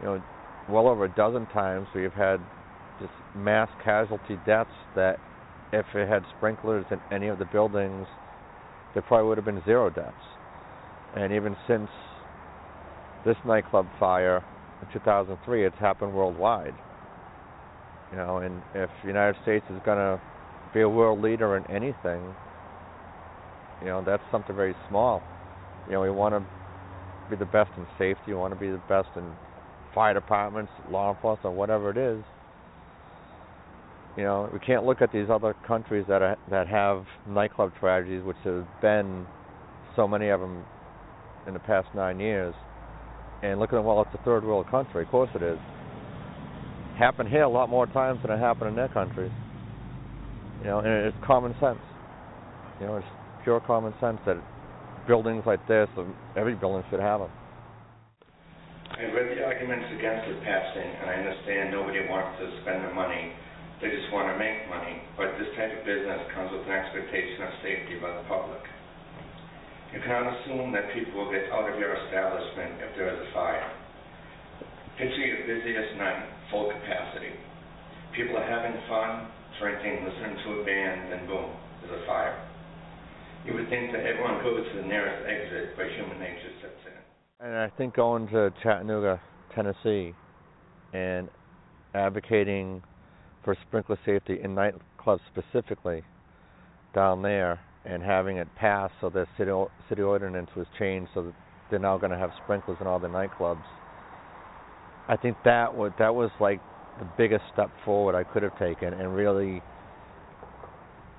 [0.00, 0.22] You know,
[0.68, 2.38] well over a dozen times we've had
[3.00, 5.18] just mass casualty deaths that
[5.72, 8.06] if it had sprinklers in any of the buildings,
[8.96, 10.16] there probably would have been zero deaths.
[11.14, 11.90] And even since
[13.26, 14.42] this nightclub fire
[14.80, 16.72] in 2003, it's happened worldwide.
[18.10, 20.18] You know, and if the United States is going to
[20.72, 22.22] be a world leader in anything,
[23.82, 25.22] you know, that's something very small.
[25.88, 26.40] You know, we want to
[27.28, 28.28] be the best in safety.
[28.28, 29.30] We want to be the best in
[29.94, 32.24] fire departments, law enforcement, whatever it is.
[34.16, 38.22] You know, we can't look at these other countries that are, that have nightclub tragedies,
[38.24, 39.26] which have been
[39.94, 40.64] so many of them
[41.46, 42.54] in the past nine years,
[43.42, 43.84] and look at them.
[43.84, 45.02] Well, it's a third world country.
[45.02, 45.58] Of course, it is.
[46.98, 49.30] Happened here a lot more times than it happened in their countries.
[50.60, 51.78] You know, and it's common sense.
[52.80, 53.06] You know, it's
[53.44, 54.42] pure common sense that
[55.06, 55.88] buildings like this,
[56.36, 57.30] every building should have them.
[58.96, 62.94] I read the arguments against it passing, and I understand nobody wants to spend the
[62.94, 63.32] money
[63.80, 67.44] they just want to make money, but this type of business comes with an expectation
[67.44, 68.64] of safety by the public.
[69.92, 73.30] You cannot assume that people will get out of your establishment if there is a
[73.36, 73.68] fire.
[74.96, 77.36] Picture your busiest night, full capacity.
[78.16, 79.28] People are having fun,
[79.60, 81.52] drinking, listening to a band, and boom,
[81.84, 82.32] there's a fire.
[83.44, 87.46] You would think that everyone goes to the nearest exit, but human nature sets in.
[87.46, 89.20] And I think going to Chattanooga,
[89.54, 90.16] Tennessee,
[90.92, 91.28] and
[91.94, 92.82] advocating
[93.46, 96.02] for sprinkler safety in nightclubs specifically
[96.94, 99.52] down there and having it passed so the city,
[99.88, 101.34] city ordinance was changed so that
[101.70, 103.62] they're now going to have sprinklers in all the nightclubs.
[105.08, 106.60] I think that would that was like
[106.98, 109.62] the biggest step forward I could have taken and really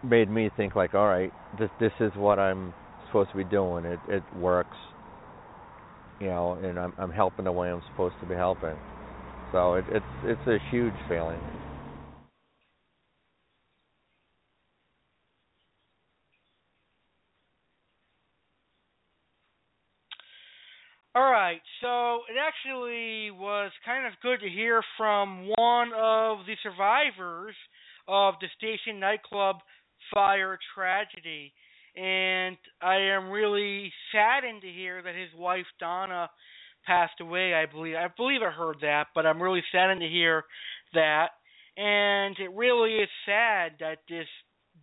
[0.03, 2.73] made me think like all right this this is what I'm
[3.07, 3.86] supposed to be doing.
[3.86, 4.75] It it works
[6.19, 8.75] you know and I'm I'm helping the way I'm supposed to be helping.
[9.53, 11.39] So it, it's it's a huge feeling
[21.18, 26.53] All right, so it actually was kind of good to hear from one of the
[26.61, 27.55] survivors
[28.07, 29.55] of the station nightclub
[30.13, 31.53] fire tragedy.
[31.95, 36.30] And I am really saddened to hear that his wife Donna
[36.86, 37.55] passed away.
[37.55, 40.43] I believe I believe I heard that, but I'm really saddened to hear
[40.93, 41.30] that.
[41.78, 44.28] And it really is sad that this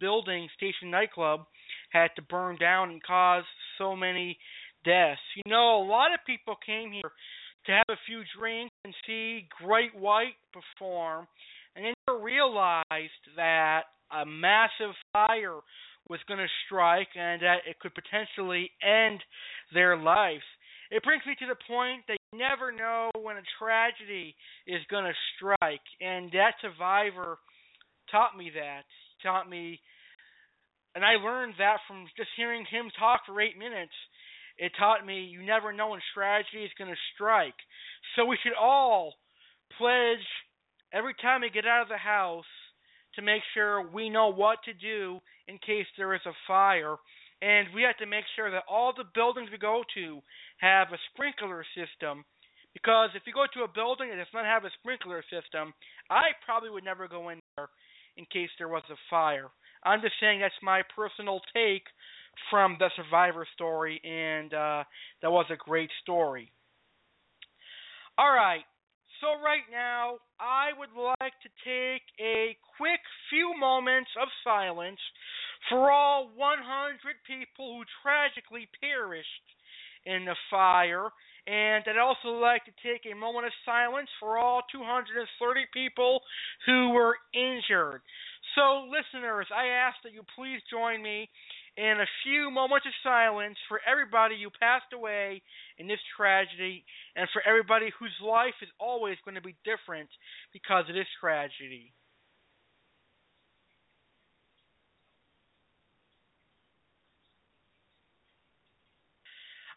[0.00, 1.44] building, Station Nightclub,
[1.90, 3.44] had to burn down and cause
[3.78, 4.36] so many
[4.84, 5.20] deaths.
[5.36, 7.10] You know, a lot of people came here
[7.66, 11.26] to have a few drinks and see Great White perform,
[11.76, 15.60] and they realized that a massive fire
[16.08, 19.20] was going to strike and that it could potentially end
[19.72, 20.44] their lives.
[20.90, 25.04] It brings me to the point that you never know when a tragedy is going
[25.04, 27.38] to strike, and that survivor
[28.10, 28.84] taught me that.
[29.16, 29.80] He taught me,
[30.94, 33.96] and I learned that from just hearing him talk for eight minutes
[34.58, 37.54] it taught me you never know when strategy is going to strike.
[38.14, 39.14] So we should all
[39.78, 40.26] pledge
[40.92, 42.44] every time we get out of the house
[43.16, 46.96] to make sure we know what to do in case there is a fire.
[47.42, 50.20] and we have to make sure that all the buildings we go to
[50.58, 52.24] have a sprinkler system.
[52.72, 55.74] Because if you go to a building that does not have a sprinkler system,
[56.10, 57.68] I probably would never go in there
[58.16, 59.50] in case there was a fire.
[59.84, 61.84] I'm just saying that's my personal take
[62.50, 64.84] from the Survivor story, and uh,
[65.22, 66.52] that was a great story.
[68.16, 68.64] All right,
[69.20, 75.00] so right now I would like to take a quick few moments of silence
[75.68, 76.60] for all 100
[77.26, 79.48] people who tragically perished
[80.04, 81.08] in the fire.
[81.46, 85.24] And I'd also like to take a moment of silence for all 230
[85.72, 86.20] people
[86.66, 88.00] who were injured.
[88.54, 91.28] So, listeners, I ask that you please join me
[91.76, 95.42] in a few moments of silence for everybody who passed away
[95.78, 96.84] in this tragedy
[97.16, 100.08] and for everybody whose life is always going to be different
[100.52, 101.92] because of this tragedy.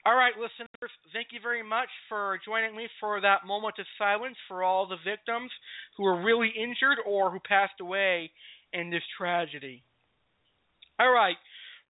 [0.06, 4.38] All right, listeners, thank you very much for joining me for that moment of silence
[4.48, 5.52] for all the victims
[5.98, 8.32] who were really injured or who passed away
[8.72, 9.84] in this tragedy.
[10.98, 11.36] All right,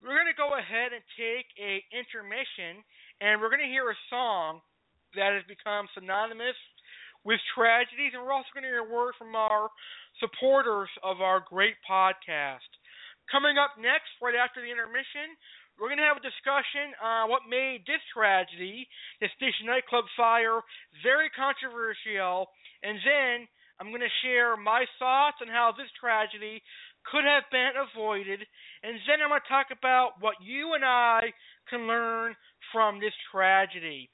[0.04, 2.84] we're going to go ahead and take a intermission,
[3.24, 4.60] and we're going to hear a song
[5.16, 6.60] that has become synonymous
[7.24, 9.72] with tragedies, and we're also going to hear a word from our
[10.20, 12.68] supporters of our great podcast.
[13.32, 15.32] Coming up next, right after the intermission,
[15.80, 18.84] we're going to have a discussion on what made this tragedy,
[19.24, 20.60] the Station nightclub fire,
[21.00, 22.52] very controversial.
[22.84, 23.48] And then
[23.80, 26.62] I'm going to share my thoughts on how this tragedy
[27.10, 28.40] could have been avoided.
[28.82, 31.32] And then I'm going to talk about what you and I
[31.68, 32.34] can learn
[32.72, 34.10] from this tragedy.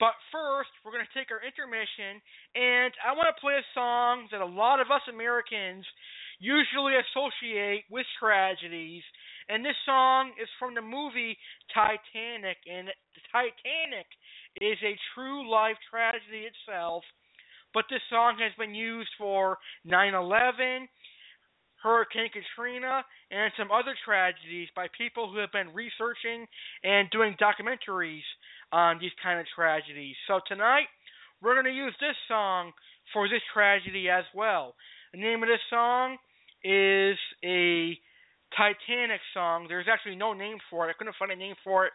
[0.00, 2.24] But first, we're going to take our intermission,
[2.56, 5.84] and I want to play a song that a lot of us Americans
[6.40, 9.04] usually associate with tragedies.
[9.52, 11.36] And this song is from the movie
[11.76, 12.88] Titanic, and
[13.28, 14.08] Titanic
[14.64, 17.04] is a true life tragedy itself.
[17.74, 20.88] But this song has been used for 9 11,
[21.82, 26.46] Hurricane Katrina, and some other tragedies by people who have been researching
[26.84, 28.26] and doing documentaries
[28.72, 30.16] on these kind of tragedies.
[30.28, 30.86] So tonight,
[31.42, 32.72] we're going to use this song
[33.12, 34.74] for this tragedy as well.
[35.12, 36.18] The name of this song
[36.62, 37.96] is a
[38.56, 39.66] Titanic song.
[39.68, 40.90] There's actually no name for it.
[40.90, 41.92] I couldn't find a name for it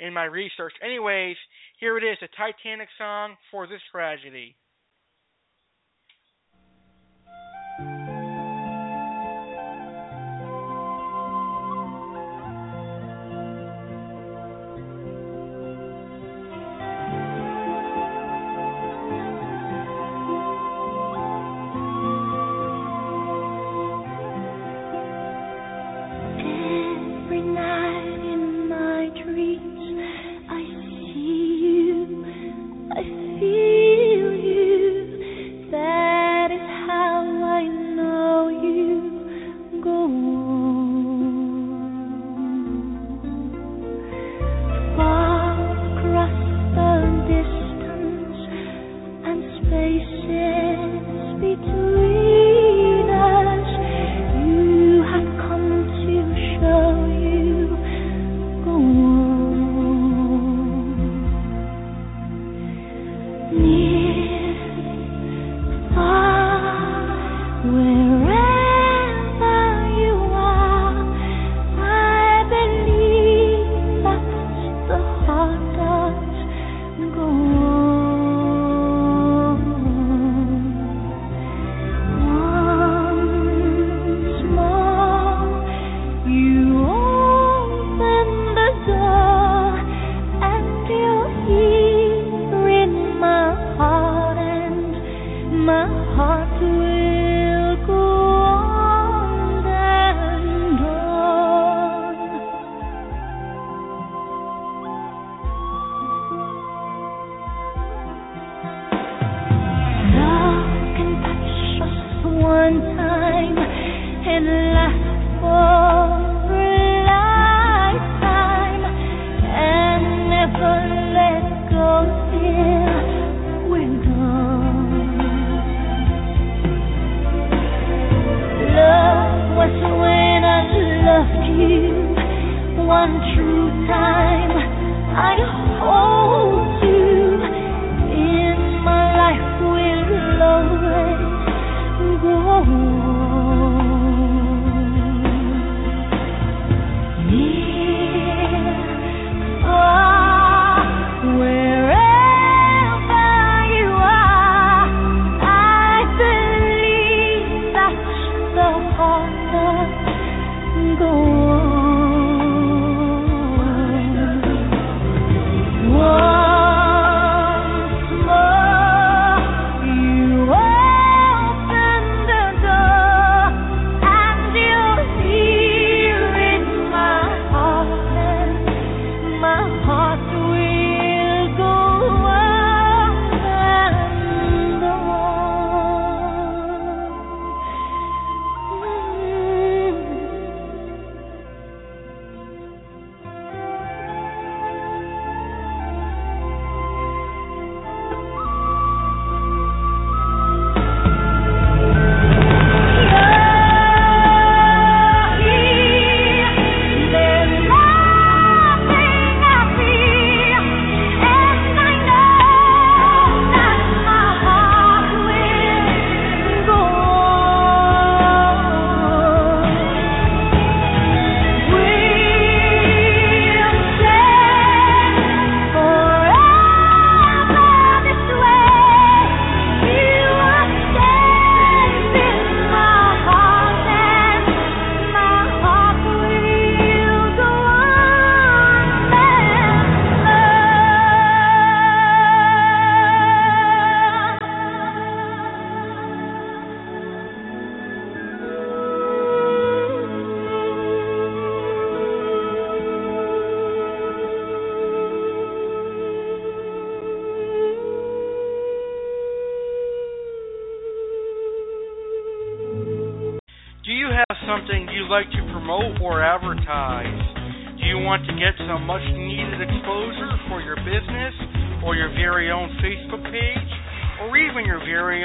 [0.00, 0.72] in my research.
[0.82, 1.36] Anyways,
[1.78, 4.56] here it is, a Titanic song for this tragedy.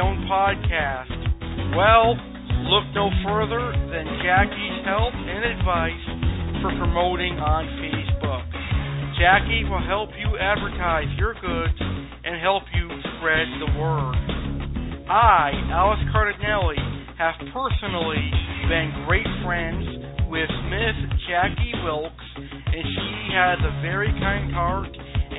[0.04, 1.16] Own podcast?
[1.80, 2.20] Well,
[2.68, 6.06] look no further than Jackie's help and advice
[6.60, 8.44] for promoting on Facebook.
[9.16, 14.20] Jackie will help you advertise your goods and help you spread the word.
[15.08, 16.76] I, Alex Cardinale,
[17.16, 18.28] have personally
[18.68, 19.88] been great friends
[20.28, 21.00] with Miss
[21.32, 24.92] Jackie Wilkes, and she has a very kind heart,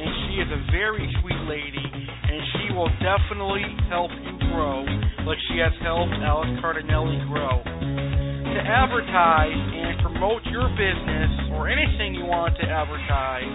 [0.05, 4.85] and she is a very sweet lady, and she will definitely help you grow
[5.25, 7.65] like she has helped Alex Cardinale grow.
[7.65, 13.49] To advertise and promote your business or anything you want to advertise,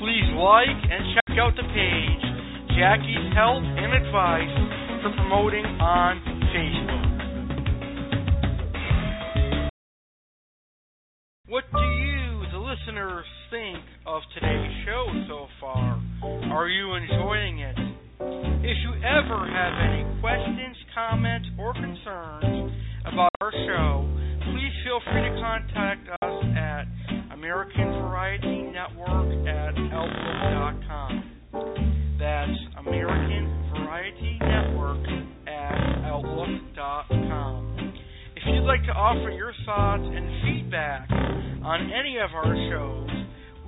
[0.00, 2.24] please like and check out the page
[2.72, 4.56] Jackie's Help and Advice
[5.04, 6.16] for Promoting on
[6.56, 7.12] Facebook.
[11.52, 16.00] What do you, the listeners, think of today's show so far?
[16.24, 17.76] Are you enjoying it?
[18.64, 22.72] If you ever have any questions, comments, or concerns
[23.04, 24.08] about our show,
[24.48, 26.88] please feel free to contact us at
[27.34, 31.12] American Variety Network at Outlook.com.
[32.18, 35.04] That's American Variety Network
[35.46, 35.76] at
[36.08, 37.92] Outlook.com.
[38.34, 43.21] If you'd like to offer your thoughts and feedback on any of our shows,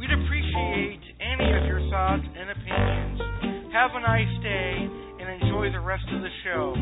[0.04, 3.72] we'd appreciate any of your thoughts and opinions.
[3.72, 4.88] Have a nice day
[5.20, 6.74] and enjoy the rest of the show.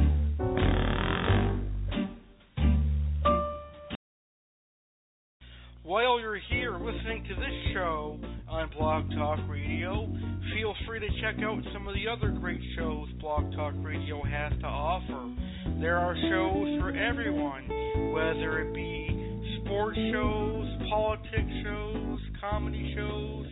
[5.84, 8.18] While you're here listening to this show
[8.48, 10.08] on Blog Talk Radio,
[10.54, 14.52] feel free to check out some of the other great shows Blog Talk Radio has
[14.60, 15.34] to offer.
[15.80, 17.68] There are shows for everyone,
[18.12, 19.31] whether it be
[19.72, 23.46] sports shows, politics shows, comedy shows,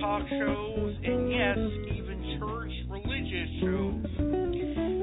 [0.00, 1.58] talk shows, and yes,
[1.94, 4.06] even church religious shows.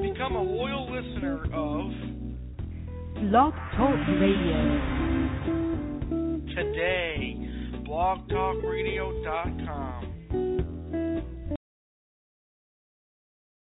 [0.01, 1.91] Become a loyal listener of
[3.30, 4.57] Blog Talk Radio
[6.55, 7.38] today.
[7.88, 10.01] blogtalkradio.com.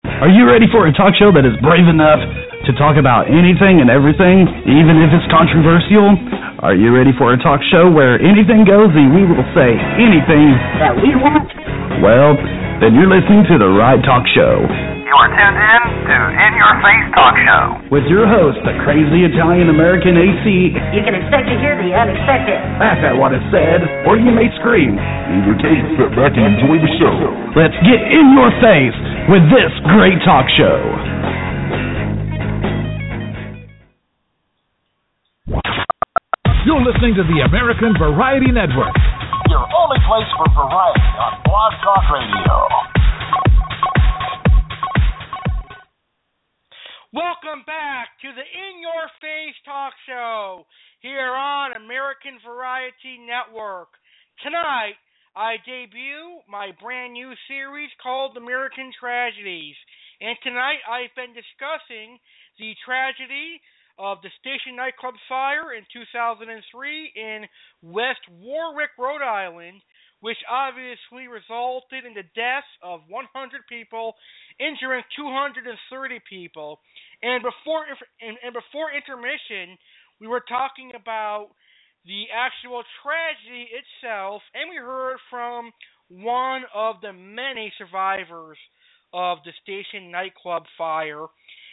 [0.07, 3.84] Are you ready for a talk show that is brave enough to talk about anything
[3.84, 6.16] and everything, even if it's controversial?
[6.64, 10.56] Are you ready for a talk show where anything goes and we will say anything
[10.80, 11.44] that we want?
[12.00, 12.32] Well,
[12.80, 14.64] then you're listening to the right talk show.
[15.04, 17.64] You are tuned in to In Your Face Talk Show.
[17.92, 20.74] With your host, the crazy Italian American AC.
[20.90, 22.58] You can expect to hear the unexpected.
[22.80, 24.96] Laugh at what is said, or you may scream.
[24.96, 27.14] Either your case, sit back and enjoy the show.
[27.54, 28.96] Let's get in your face
[29.30, 30.80] with this great talk show.
[36.64, 38.96] You're listening to the American Variety Network.
[39.52, 42.56] Your only place for variety on Blog Talk Radio.
[47.12, 50.64] Welcome back to the In Your Face Talk Show
[51.04, 53.92] here on American Variety Network.
[54.40, 54.96] Tonight,
[55.36, 59.76] I debut my brand new series called American Tragedies.
[60.24, 62.16] And tonight, I've been discussing
[62.56, 63.60] the tragedy
[63.99, 67.47] of the Station Nightclub fire in 2003 in
[67.82, 69.80] West Warwick, Rhode Island,
[70.20, 73.28] which obviously resulted in the deaths of 100
[73.68, 74.14] people,
[74.59, 75.68] injuring 230
[76.28, 76.80] people.
[77.22, 77.84] And before
[78.20, 79.76] and, and before intermission,
[80.20, 81.51] we were talking about
[82.07, 85.72] the actual tragedy itself, and we heard from
[86.09, 88.59] one of the many survivors
[89.12, 91.26] of the Station Nightclub fire.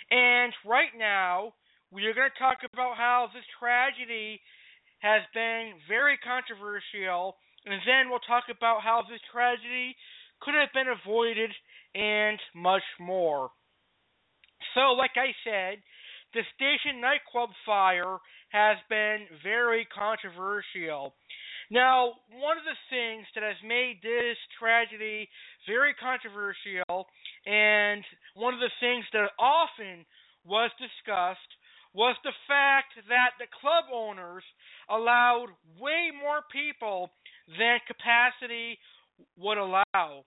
[0.09, 1.53] And right now,
[1.91, 4.39] we are going to talk about how this tragedy
[4.99, 7.35] has been very controversial,
[7.67, 9.95] and then we'll talk about how this tragedy
[10.39, 11.51] could have been avoided
[11.93, 13.51] and much more.
[14.73, 15.83] So, like I said,
[16.33, 18.17] the station nightclub fire
[18.55, 21.13] has been very controversial.
[21.71, 25.27] Now, one of the things that has made this tragedy
[25.67, 27.07] very controversial,
[27.45, 28.03] and
[28.35, 30.05] one of the things that often
[30.43, 31.51] was discussed,
[31.93, 34.43] was the fact that the club owners
[34.89, 35.47] allowed
[35.79, 37.11] way more people
[37.59, 38.79] than capacity
[39.37, 40.23] would allow.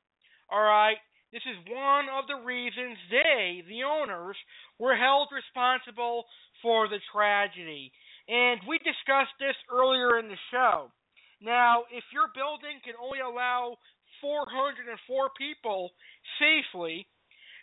[0.51, 1.01] All right,
[1.33, 4.37] this is one of the reasons they, the owners,
[4.79, 6.25] were held responsible
[6.63, 7.91] for the tragedy.
[8.29, 10.93] And we discussed this earlier in the show.
[11.41, 13.77] Now, if your building can only allow
[14.21, 14.87] 404
[15.37, 15.91] people
[16.39, 17.07] safely,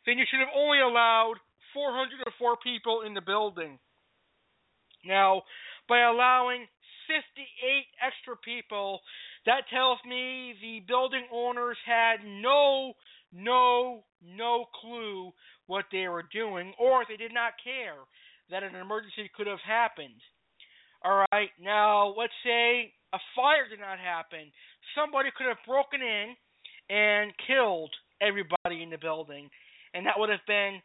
[0.06, 1.40] then you should have only allowed
[1.74, 3.80] 404 people in the building.
[5.06, 5.44] Now,
[5.88, 6.68] by allowing
[7.08, 9.02] 58 extra people,
[9.46, 12.94] that tells me the building owners had no,
[13.34, 15.32] no, no clue
[15.68, 17.98] what they were doing, or they did not care
[18.50, 20.22] that an emergency could have happened.
[21.04, 24.52] All right, now let's say a fire did not happen.
[24.96, 26.36] Somebody could have broken in
[26.90, 27.92] and killed
[28.22, 29.50] everybody in the building,
[29.94, 30.80] and that would have been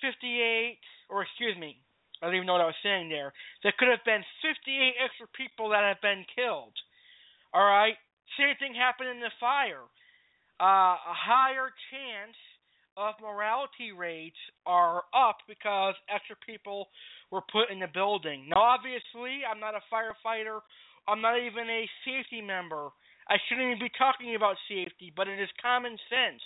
[0.00, 0.78] 458,
[1.10, 1.78] or excuse me,
[2.20, 3.32] I don't even know what I was saying there.
[3.62, 6.74] There could have been 58 extra people that have been killed.
[7.54, 7.94] All right,
[8.36, 9.86] same thing happened in the fire.
[10.58, 12.36] Uh, a higher chance
[12.98, 16.90] of mortality rates are up because extra people
[17.30, 18.50] were put in the building.
[18.50, 20.58] Now, obviously, I'm not a firefighter.
[21.06, 22.90] I'm not even a safety member.
[23.30, 26.42] I shouldn't even be talking about safety, but it is common sense.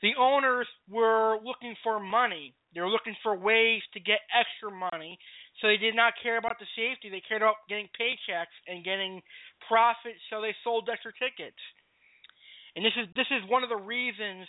[0.00, 2.54] The owners were looking for money.
[2.74, 5.18] They were looking for ways to get extra money,
[5.60, 7.10] so they did not care about the safety.
[7.10, 9.22] They cared about getting paychecks and getting
[9.66, 11.58] profit, so they sold extra tickets.
[12.76, 14.46] And this is this is one of the reasons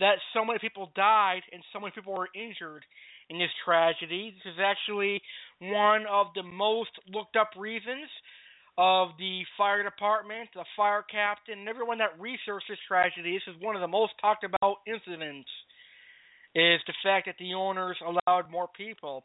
[0.00, 2.84] that so many people died and so many people were injured
[3.28, 4.32] in this tragedy.
[4.32, 5.20] This is actually
[5.60, 8.08] one of the most looked up reasons
[8.78, 13.34] of the fire department, the fire captain, and everyone that researched this tragedy.
[13.34, 15.50] This is one of the most talked about incidents
[16.54, 19.24] is the fact that the owners allowed more people.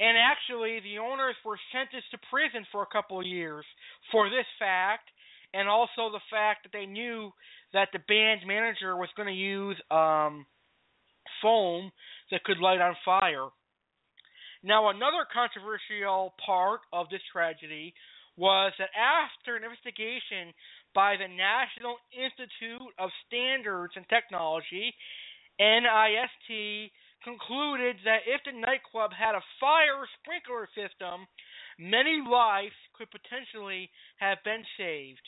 [0.00, 3.64] And actually, the owners were sentenced to prison for a couple of years
[4.10, 5.08] for this fact,
[5.54, 7.30] and also the fact that they knew
[7.72, 10.46] that the band manager was going to use um,
[11.40, 11.92] foam
[12.30, 13.48] that could light on fire.
[14.64, 17.94] Now, another controversial part of this tragedy
[18.36, 20.54] was that after an investigation
[20.94, 24.94] by the National Institute of Standards and Technology,
[25.62, 26.90] NIST,
[27.22, 31.26] concluded that if the nightclub had a fire sprinkler system,
[31.78, 33.88] many lives could potentially
[34.18, 35.22] have been saved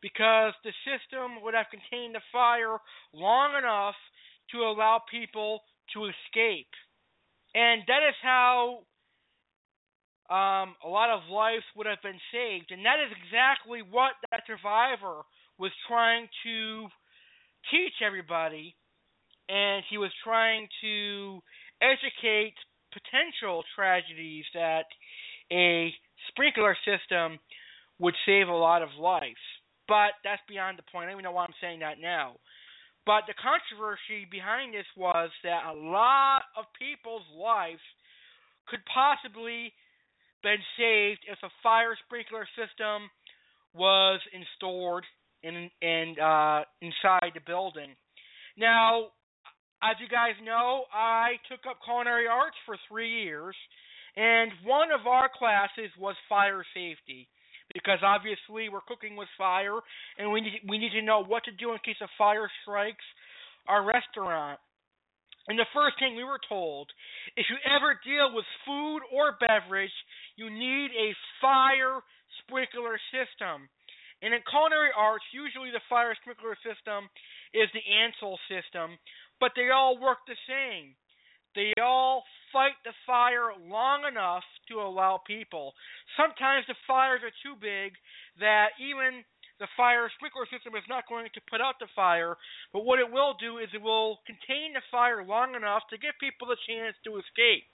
[0.00, 2.78] because the system would have contained the fire
[3.12, 3.96] long enough
[4.52, 5.60] to allow people
[5.92, 6.72] to escape.
[7.54, 8.84] And that is how
[10.28, 12.70] um, a lot of lives would have been saved.
[12.70, 15.22] And that is exactly what that survivor
[15.58, 16.88] was trying to
[17.70, 18.74] teach everybody.
[19.48, 21.40] And he was trying to
[21.80, 22.54] educate
[22.92, 24.86] potential tragedies that
[25.52, 25.92] a
[26.28, 27.38] sprinkler system
[27.98, 29.40] would save a lot of lives.
[29.88, 31.06] But that's beyond the point.
[31.06, 32.36] I don't even know why I'm saying that now.
[33.06, 37.80] But the controversy behind this was that a lot of people's lives
[38.66, 39.72] could possibly
[40.42, 43.08] been saved if a fire sprinkler system
[43.74, 45.04] was installed
[45.42, 47.94] in in uh, inside the building.
[48.58, 49.14] Now,
[49.86, 53.54] as you guys know, I took up culinary arts for three years,
[54.16, 57.28] and one of our classes was fire safety
[57.74, 59.78] because obviously we're cooking with fire,
[60.18, 63.04] and we need we need to know what to do in case a fire strikes
[63.68, 64.58] our restaurant.
[65.48, 66.90] And the first thing we were told,
[67.36, 69.94] if you ever deal with food or beverage,
[70.34, 72.02] you need a fire
[72.42, 73.70] sprinkler system.
[74.22, 77.06] And in culinary arts, usually the fire sprinkler system
[77.54, 78.98] is the Ansul system,
[79.40, 80.94] but they all work the same.
[81.54, 85.72] They all fight the fire long enough to allow people.
[86.16, 87.96] Sometimes the fires are too big
[88.40, 89.24] that even
[89.56, 92.36] the fire sprinkler system is not going to put out the fire,
[92.76, 96.12] but what it will do is it will contain the fire long enough to give
[96.20, 97.64] people the chance to escape.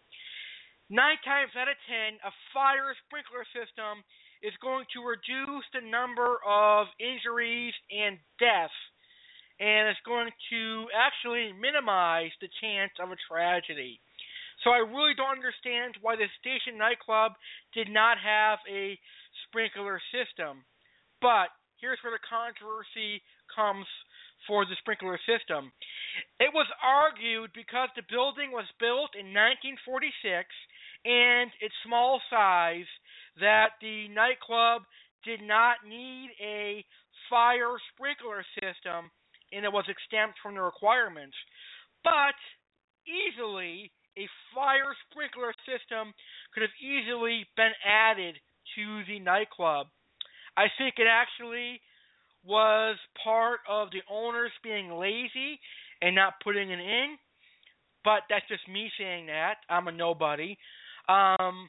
[0.87, 4.07] Nine times out of ten, a fire sprinkler system
[4.47, 8.79] is going to reduce the number of injuries and deaths
[9.63, 14.03] and it's going to actually minimize the chance of a tragedy.
[14.67, 17.39] So I really don't understand why the station nightclub
[17.71, 18.99] did not have a
[19.47, 20.67] sprinkler system.
[21.23, 23.23] But here's where the controversy
[23.55, 23.87] comes
[24.51, 25.71] for the sprinkler system.
[26.43, 30.51] It was argued because the building was built in 1946
[31.07, 32.91] and its small size
[33.39, 34.83] that the nightclub
[35.23, 36.83] did not need a
[37.31, 39.07] fire sprinkler system
[39.53, 41.37] and it was exempt from the requirements.
[42.05, 42.37] But
[43.07, 46.13] easily, a fire sprinkler system
[46.53, 48.37] could have easily been added
[48.77, 49.87] to the nightclub.
[50.57, 51.81] I think it actually
[52.45, 55.61] was part of the owners being lazy
[56.01, 57.17] and not putting it in.
[58.05, 59.63] But that's just me saying that.
[59.71, 60.59] I'm a nobody.
[61.09, 61.69] Um,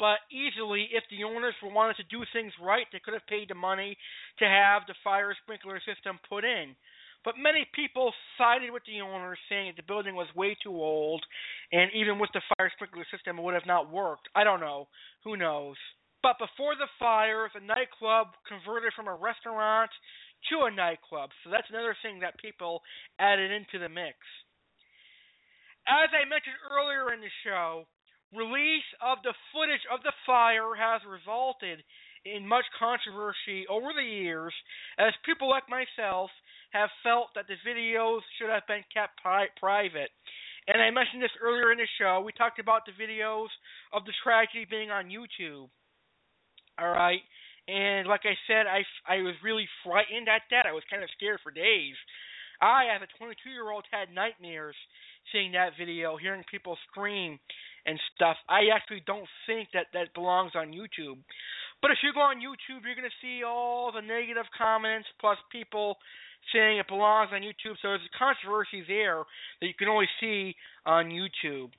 [0.00, 3.54] but easily, if the owners wanted to do things right, they could have paid the
[3.54, 4.00] money
[4.40, 6.74] to have the fire sprinkler system put in.
[7.22, 11.20] But many people sided with the owners, saying that the building was way too old,
[11.70, 14.24] and even with the fire sprinkler system, it would have not worked.
[14.34, 14.88] I don't know.
[15.24, 15.76] Who knows?
[16.24, 19.92] But before the fire, the nightclub converted from a restaurant
[20.48, 21.28] to a nightclub.
[21.44, 22.80] So that's another thing that people
[23.20, 24.16] added into the mix.
[25.84, 27.84] As I mentioned earlier in the show,
[28.34, 31.82] release of the footage of the fire has resulted
[32.24, 34.52] in much controversy over the years
[34.98, 36.30] as people like myself
[36.70, 40.10] have felt that the videos should have been kept pri- private.
[40.68, 42.22] And I mentioned this earlier in the show.
[42.24, 43.50] We talked about the videos
[43.92, 45.66] of the tragedy being on YouTube.
[46.78, 47.20] All right.
[47.66, 50.66] And like I said, I, I was really frightened at that.
[50.66, 51.96] I was kind of scared for days.
[52.60, 54.76] I, as a 22 year old, had nightmares
[55.32, 57.38] seeing that video, hearing people scream
[57.86, 58.36] and stuff.
[58.48, 61.18] I actually don't think that that belongs on YouTube.
[61.82, 65.38] But if you go on YouTube, you're going to see all the negative comments plus
[65.50, 65.96] people
[66.52, 67.76] saying it belongs on YouTube.
[67.80, 69.24] So there's a controversy there
[69.60, 70.54] that you can only see
[70.84, 71.70] on YouTube.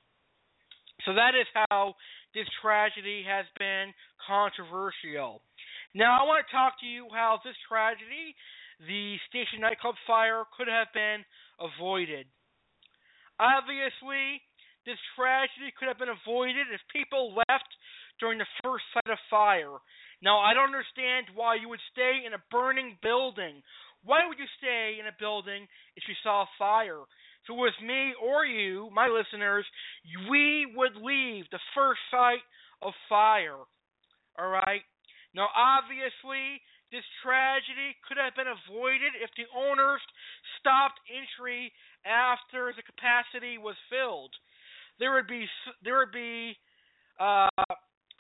[1.06, 1.96] So that is how
[2.34, 3.94] this tragedy has been
[4.26, 5.42] controversial.
[5.94, 8.38] Now I want to talk to you how this tragedy,
[8.88, 11.26] the station nightclub fire, could have been
[11.60, 12.26] avoided.
[13.40, 14.42] Obviously,
[14.86, 17.70] this tragedy could have been avoided if people left
[18.20, 19.78] during the first sight of fire.
[20.22, 23.62] Now, I don't understand why you would stay in a burning building.
[24.04, 27.02] Why would you stay in a building if you saw fire?
[27.44, 29.66] If it was me or you, my listeners,
[30.30, 32.46] we would leave the first sight
[32.82, 33.66] of fire.
[34.38, 34.86] All right?
[35.34, 36.62] Now, obviously,
[36.92, 40.02] this tragedy could have been avoided if the owners
[40.60, 41.72] stopped entry
[42.06, 44.34] after the capacity was filled.
[45.02, 45.50] There would be
[45.82, 46.54] there would be
[47.18, 47.50] uh,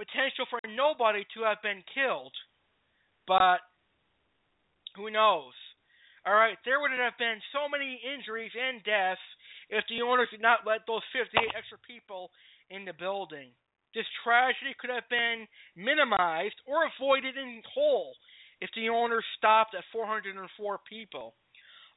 [0.01, 2.33] potential for nobody to have been killed,
[3.29, 3.61] but
[4.97, 5.53] who knows?
[6.25, 9.21] All right, there would have been so many injuries and deaths
[9.69, 12.33] if the owners did not let those 58 extra people
[12.73, 13.53] in the building.
[13.93, 15.45] This tragedy could have been
[15.77, 18.13] minimized or avoided in whole
[18.59, 20.33] if the owners stopped at 404
[20.89, 21.33] people.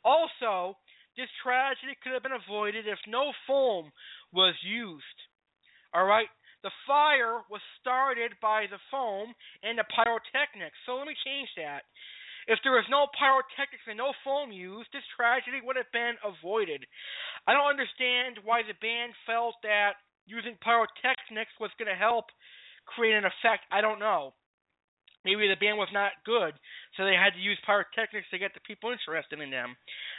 [0.05, 0.77] Also,
[1.17, 3.91] this tragedy could have been avoided if no foam
[4.33, 5.19] was used.
[5.95, 6.29] All right,
[6.63, 10.79] the fire was started by the foam and the pyrotechnics.
[10.87, 11.87] So let me change that.
[12.47, 16.85] If there was no pyrotechnics and no foam used, this tragedy would have been avoided.
[17.47, 19.97] I don't understand why the band felt that
[20.27, 22.29] using pyrotechnics was going to help
[22.85, 23.65] create an effect.
[23.73, 24.37] I don't know.
[25.25, 26.53] Maybe the band was not good,
[26.97, 29.73] so they had to use pyrotechnics to get the people interested in them.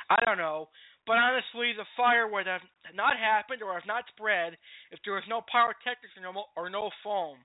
[0.10, 0.70] I don't know.
[1.06, 2.66] But honestly, the fire would have
[2.98, 4.58] not happened or have not spread
[4.90, 6.18] if there was no pyrotechnics
[6.58, 7.38] or no, foam.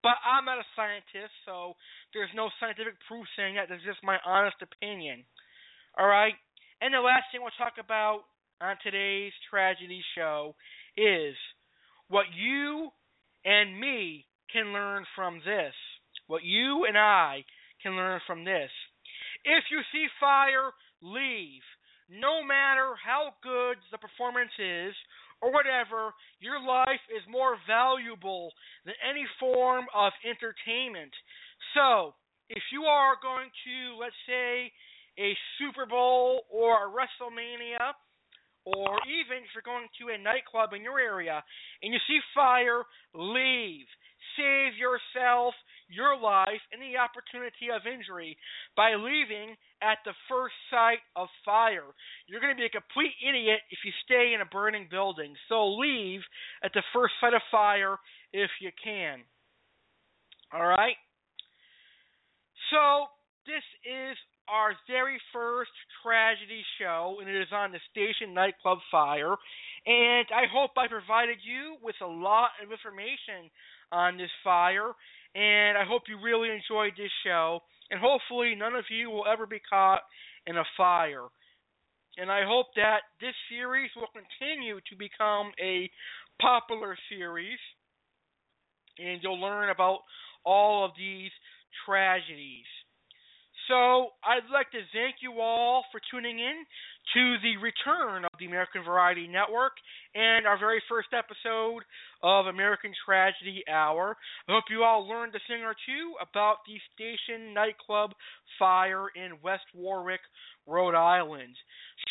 [0.00, 1.76] But I'm not a scientist, so
[2.16, 3.68] there's no scientific proof saying that.
[3.68, 5.28] This is just my honest opinion.
[6.00, 6.32] All right?
[6.80, 8.24] And the last thing we'll talk about
[8.64, 10.54] on today's tragedy show
[10.96, 11.36] is
[12.08, 12.88] what you
[13.44, 15.74] and me can learn from this.
[16.28, 17.44] What you and I
[17.82, 18.70] can learn from this.
[19.44, 20.70] If you see fire,
[21.02, 21.64] leave.
[22.08, 24.94] No matter how good the performance is
[25.40, 28.52] or whatever, your life is more valuable
[28.84, 31.12] than any form of entertainment.
[31.74, 32.14] So,
[32.48, 34.72] if you are going to, let's say,
[35.18, 37.92] a Super Bowl or a WrestleMania,
[38.64, 41.42] or even if you're going to a nightclub in your area
[41.82, 43.86] and you see fire, leave.
[44.36, 45.54] Save yourself,
[45.88, 48.36] your life, and the opportunity of injury
[48.76, 51.88] by leaving at the first sight of fire.
[52.26, 55.34] You're going to be a complete idiot if you stay in a burning building.
[55.48, 56.20] So leave
[56.62, 57.96] at the first sight of fire
[58.32, 59.20] if you can.
[60.52, 60.96] All right?
[62.70, 63.08] So,
[63.46, 64.16] this is
[64.48, 65.72] our very first
[66.02, 69.36] tragedy show, and it is on the station nightclub fire.
[69.86, 73.48] And I hope I provided you with a lot of information
[73.92, 74.92] on this fire,
[75.34, 77.60] and I hope you really enjoyed this show.
[77.90, 80.02] And hopefully, none of you will ever be caught
[80.46, 81.24] in a fire.
[82.18, 85.90] And I hope that this series will continue to become a
[86.40, 87.58] popular series,
[88.98, 90.00] and you'll learn about
[90.44, 91.30] all of these
[91.86, 92.66] tragedies.
[93.68, 96.64] So I'd like to thank you all for tuning in
[97.14, 99.72] to the return of the American Variety Network
[100.14, 101.82] and our very first episode
[102.22, 104.16] of American Tragedy Hour.
[104.48, 108.12] I hope you all learned a thing or two about the station nightclub
[108.58, 110.20] fire in West Warwick,
[110.66, 111.56] Rhode Island.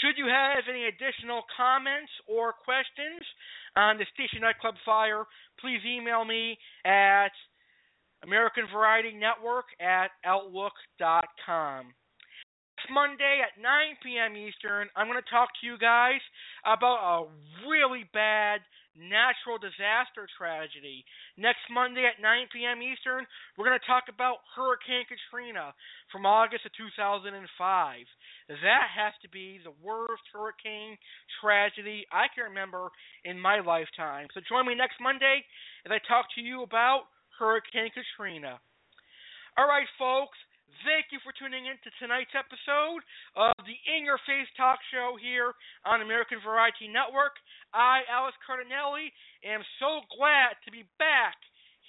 [0.01, 3.21] Should you have any additional comments or questions
[3.75, 5.25] on the station nightclub fire,
[5.61, 7.31] please email me at
[8.23, 11.93] American Variety Network at Outlook.com.
[12.91, 14.35] Monday at 9 p.m.
[14.35, 16.21] Eastern, I'm going to talk to you guys
[16.65, 17.15] about a
[17.67, 18.61] really bad
[18.97, 21.05] natural disaster tragedy.
[21.37, 22.81] Next Monday at 9 p.m.
[22.81, 25.71] Eastern, we're going to talk about Hurricane Katrina
[26.09, 27.37] from August of 2005.
[28.49, 30.97] That has to be the worst hurricane
[31.39, 32.89] tragedy I can remember
[33.23, 34.33] in my lifetime.
[34.33, 35.45] So join me next Monday
[35.85, 37.05] as I talk to you about
[37.37, 38.57] Hurricane Katrina.
[39.57, 40.37] All right, folks.
[40.85, 43.01] Thank you for tuning in to tonight's episode
[43.33, 47.33] of the In Your Face Talk Show here on American Variety Network.
[47.73, 49.09] I, Alex Cardinale,
[49.41, 51.39] am so glad to be back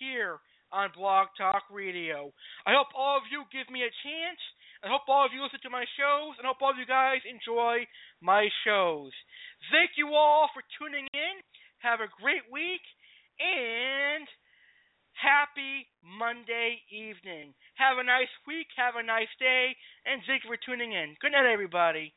[0.01, 0.41] here
[0.72, 2.32] on Blog Talk Radio.
[2.64, 4.41] I hope all of you give me a chance.
[4.80, 6.89] I hope all of you listen to my shows, and I hope all of you
[6.89, 7.84] guys enjoy
[8.24, 9.12] my shows.
[9.68, 11.34] Thank you all for tuning in.
[11.84, 12.84] Have a great week,
[13.36, 14.24] and
[15.19, 17.55] happy Monday evening.
[17.75, 19.75] Have a nice week, have a nice day,
[20.07, 21.16] and thank you for tuning in.
[21.21, 22.14] Good night, everybody.